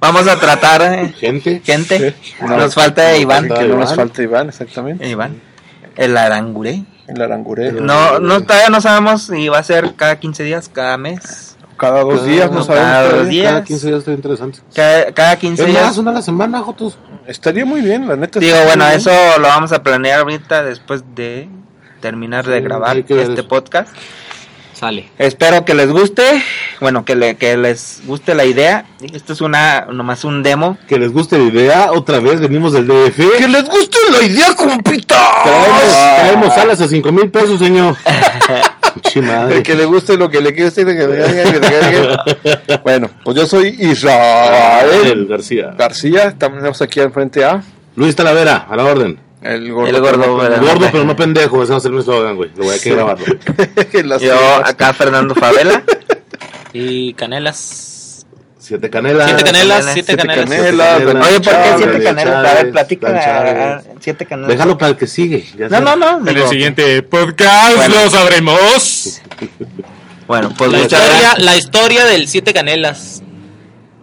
Vamos 0.00 0.28
a 0.28 0.36
tratar, 0.38 0.80
eh, 0.82 1.12
Gente, 1.18 1.60
gente. 1.64 2.14
Sí. 2.22 2.34
Nos 2.46 2.72
falta 2.74 3.16
Iván. 3.16 3.48
falta 3.48 3.62
que 3.62 3.68
no 3.68 3.76
nos 3.78 3.94
falte 3.96 4.22
Iván, 4.22 4.48
exactamente, 4.48 5.08
Iván. 5.08 5.40
El 5.96 6.16
aranguré. 6.16 6.84
el 7.08 7.20
aranguré. 7.20 7.72
No, 7.72 8.20
no, 8.20 8.42
todavía 8.44 8.68
no 8.68 8.80
sabemos 8.80 9.22
si 9.22 9.48
va 9.48 9.58
a 9.58 9.62
ser 9.64 9.94
cada 9.96 10.20
15 10.20 10.44
días, 10.44 10.70
cada 10.72 10.96
mes. 10.98 11.56
Cada 11.76 12.02
dos 12.02 12.20
Cada- 12.20 12.26
días, 12.26 12.50
no 12.52 12.62
sabemos. 12.62 12.88
cada 12.88 13.02
dos 13.02 13.10
todavía. 13.12 13.30
días. 13.40 13.52
cada 13.52 13.64
15 13.64 13.86
días 13.88 13.98
está 13.98 14.12
interesante. 14.12 14.58
Cada, 14.74 15.12
cada 15.12 15.36
15 15.36 15.62
Es 15.62 15.68
días. 15.68 15.82
más, 15.82 15.98
una 15.98 16.10
a 16.12 16.14
la 16.14 16.22
semana, 16.22 16.60
Jotos. 16.60 16.96
Estaría 17.28 17.64
muy 17.66 17.82
bien, 17.82 18.08
la 18.08 18.16
neta. 18.16 18.40
Digo, 18.40 18.56
bueno, 18.64 18.88
eso 18.88 19.10
lo 19.38 19.46
vamos 19.48 19.70
a 19.72 19.82
planear 19.82 20.20
ahorita 20.20 20.62
después 20.64 21.02
de 21.14 21.48
terminar 22.00 22.46
de 22.46 22.58
Sí, 22.58 22.64
grabar 22.64 22.96
este 22.96 23.22
eso. 23.22 23.46
podcast. 23.48 23.94
Sale. 24.72 25.08
Espero 25.18 25.64
que 25.64 25.74
les 25.74 25.90
guste, 25.90 26.22
bueno, 26.80 27.04
que, 27.04 27.16
le, 27.16 27.36
que 27.36 27.56
les 27.56 28.00
guste 28.06 28.36
la 28.36 28.44
idea. 28.44 28.86
Esto 29.12 29.32
es 29.32 29.40
una, 29.40 29.86
nomás 29.92 30.24
un 30.24 30.44
demo. 30.44 30.78
Que 30.86 30.98
les 30.98 31.12
guste 31.12 31.36
la 31.36 31.44
idea, 31.44 31.90
otra 31.92 32.20
vez 32.20 32.40
venimos 32.40 32.72
del 32.72 32.86
DF. 32.86 33.16
¡Que 33.38 33.48
les 33.48 33.64
guste 33.68 33.98
la 34.12 34.22
idea, 34.24 34.54
compita! 34.54 35.20
Traemos, 35.42 36.16
traemos 36.20 36.56
alas 36.56 36.80
a 36.80 36.86
5 36.88 37.10
mil 37.10 37.28
pesos, 37.28 37.58
señor. 37.58 37.96
Madre. 39.22 39.56
El 39.58 39.62
que 39.62 39.74
le 39.74 39.84
guste 39.84 40.16
lo 40.16 40.28
que 40.30 40.40
le 40.40 40.54
quiere 40.54 40.70
decir. 40.70 40.86
Bueno, 42.82 43.10
pues 43.24 43.36
yo 43.36 43.46
soy 43.46 43.76
El 43.78 43.90
Israel 43.92 45.26
García. 45.28 45.74
García. 45.76 46.28
Estamos 46.28 46.80
aquí 46.82 47.00
enfrente 47.00 47.44
a 47.44 47.62
Luis 47.96 48.14
Talavera, 48.14 48.66
a 48.68 48.76
la 48.76 48.84
orden. 48.84 49.18
el 49.42 49.72
gordo. 49.72 49.88
El 49.88 50.00
gordo, 50.00 50.38
pero 50.92 51.04
no 51.04 51.16
pendejo, 51.16 51.62
ese 51.62 51.72
va 51.72 51.78
a 51.78 51.80
ser 51.80 51.92
mi 51.92 52.00
eslogan, 52.00 52.36
güey. 52.36 52.50
Lo 52.56 52.64
voy 52.64 52.76
a 52.76 52.78
que 52.78 52.90
grabarlo. 52.90 53.26
Yo 54.20 54.36
acá 54.64 54.92
Fernando 54.92 55.34
Favela. 55.34 55.82
Y 56.72 57.14
canelas. 57.14 57.97
Siete 58.68 58.90
canelas. 58.90 59.26
Siete 59.28 59.44
canelas, 59.44 59.84
Siete 59.94 60.12
siete 60.12 60.16
canelas. 60.26 60.50
canelas. 60.50 60.98
Canelas. 60.98 61.26
Oye, 61.28 61.40
¿por 61.40 61.52
qué 61.54 61.74
siete 61.78 62.02
canelas? 62.04 62.46
A 62.46 62.54
ver, 62.54 62.70
platica. 62.70 63.08
Ah, 63.16 63.80
Siete 63.98 64.26
canelas. 64.26 64.48
Déjalo 64.50 64.76
para 64.76 64.90
el 64.90 64.96
que 64.98 65.06
sigue. 65.06 65.46
ya 65.56 65.68
No, 65.70 65.80
no, 65.80 65.96
no. 65.96 66.28
En 66.28 66.36
el 66.36 66.46
siguiente 66.48 67.02
podcast 67.02 67.76
Bueno. 67.76 67.94
lo 68.04 68.10
sabremos. 68.10 69.20
Bueno, 70.26 70.52
pues 70.58 70.70
La 70.70 70.78
historia, 70.80 71.34
la 71.38 71.56
historia 71.56 72.04
del 72.04 72.28
siete 72.28 72.52
canelas. 72.52 73.22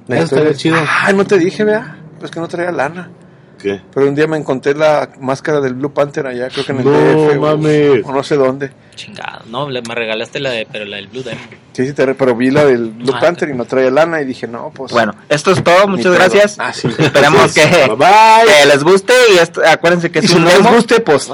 Eso 0.08 0.24
estaría 0.24 0.54
chido. 0.56 0.78
Ay, 1.04 1.14
no 1.14 1.26
te 1.26 1.38
dije, 1.38 1.64
vea. 1.64 1.98
Pues 2.20 2.32
que 2.32 2.40
no 2.40 2.48
traía 2.48 2.72
lana. 2.72 3.12
¿Qué? 3.58 3.82
Pero 3.94 4.08
un 4.08 4.16
día 4.16 4.28
me 4.28 4.38
encontré 4.38 4.74
la 4.76 5.10
máscara 5.20 5.60
del 5.62 5.74
Blue 5.74 5.94
Panther 5.94 6.28
allá, 6.28 6.50
creo 6.50 6.66
que 6.66 6.72
en 6.72 6.80
el 6.80 6.86
No 6.86 6.92
DF. 6.92 7.40
mames. 7.40 8.02
O 8.06 8.12
no 8.12 8.24
sé 8.24 8.36
dónde. 8.36 8.72
Chingado. 8.96 9.42
No, 9.48 9.68
me 9.68 9.82
regalaste 9.96 10.40
la 10.40 10.52
de, 10.52 10.68
pero 10.72 10.86
la 10.86 10.98
del 10.98 11.08
Blue 11.08 11.24
Demon. 11.24 11.44
Sí, 11.74 11.86
sí, 11.88 11.94
te 11.94 12.06
re- 12.06 12.16
pero 12.16 12.36
vi 12.36 12.50
la 12.52 12.64
del 12.66 12.92
Blue 12.92 13.14
Ah. 13.16 13.20
Panther 13.20 13.50
y 13.50 13.54
no 13.54 13.66
traía 13.66 13.92
lana 13.92 14.22
y 14.22 14.26
dije, 14.26 14.48
no, 14.48 14.72
pues. 14.74 14.92
Bueno, 14.94 15.14
esto 15.30 15.52
es 15.52 15.64
todo. 15.64 15.88
Muchas 15.88 16.14
gracias. 16.14 16.56
Ah, 16.60 16.72
sí. 16.72 16.88
Esperamos 16.98 17.54
que, 17.54 17.66
Bye 17.66 17.96
bye. 17.96 18.54
que 18.62 18.66
les 18.68 18.84
guste 18.84 19.14
y 19.34 19.38
esto, 19.38 19.62
acuérdense 19.68 20.10
que 20.12 20.20
Y 20.20 20.28
si 20.28 20.36
un 20.36 20.44
no 20.46 20.50
les 20.50 20.64
guste, 20.72 21.00
pues. 21.02 21.30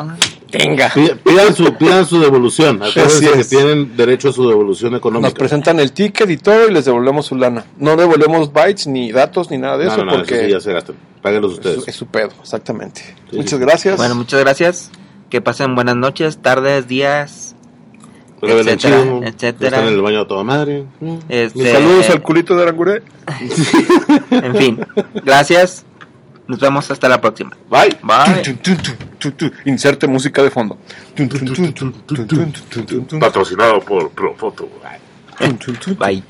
Venga. 0.52 0.90
Pi- 0.94 1.12
Pidan 1.24 1.56
su, 1.56 1.74
pidan 1.76 2.06
su 2.06 2.20
devolución. 2.20 2.82
Acuérdense 2.84 3.32
que 3.32 3.40
es. 3.40 3.50
tienen 3.50 3.96
derecho 3.96 4.30
a 4.30 4.34
su 4.34 4.48
devolución 4.48 4.92
Nos 4.92 5.00
económica. 5.00 5.34
presentan 5.34 5.80
el 5.80 5.92
ticket 5.92 6.30
y 6.30 6.38
todo 6.38 6.68
y 6.68 6.72
les 6.74 6.86
devolvemos 6.86 7.26
su 7.26 7.36
lana. 7.36 7.66
No 7.78 7.96
devolvemos 7.96 8.52
bytes 8.52 8.88
ni 8.88 9.12
datos 9.12 9.50
ni 9.52 9.58
nada 9.58 9.78
de 9.78 9.86
No, 9.86 9.92
eso 9.94 10.06
no, 10.06 10.12
no, 10.12 10.18
porque 10.18 10.36
eso 10.36 10.46
sí 10.46 10.52
ya 10.52 10.60
se 10.60 10.74
gastan. 10.74 10.96
Páguenlos 11.22 11.52
es, 11.54 11.58
ustedes. 11.60 11.84
su- 11.84 11.90
es 11.90 11.96
su 11.96 12.06
pedo, 12.08 12.30
exactamente. 12.42 13.02
Sí, 13.30 13.38
Muchas 13.38 13.52
sí. 13.60 13.66
gracias. 13.66 13.98
Bueno, 13.98 14.16
muchas 14.16 14.40
gracias. 14.40 14.92
Que 15.30 15.40
pasen 15.42 15.76
buenas 15.76 15.96
noches, 15.96 16.40
tardes, 16.42 16.88
días. 16.88 17.56
Etcétera, 18.42 19.04
etcétera. 19.24 19.78
Están 19.78 19.88
en 19.88 19.94
el 19.94 20.02
baño 20.02 20.22
a 20.22 20.28
toda 20.28 20.44
madre. 20.44 20.86
Este, 21.30 21.60
Mis 21.60 21.72
saludos 21.72 22.10
al 22.10 22.24
culito 22.24 22.56
de 22.56 22.64
Aranguré. 22.64 23.04
En 24.32 24.56
fin, 24.56 24.80
gracias. 25.24 25.86
Nos 26.52 26.60
vemos 26.60 26.92
hasta 26.92 27.08
la 27.08 27.22
próxima. 27.22 27.52
Bye. 27.70 27.98
Bye. 28.04 28.60
Inserte 29.64 30.06
música 30.06 30.44
de 30.44 30.50
fondo. 30.52 30.78
Patrocinado 33.22 33.80
por 33.80 34.10
Profoto. 34.12 34.68
Bye. 35.98 36.22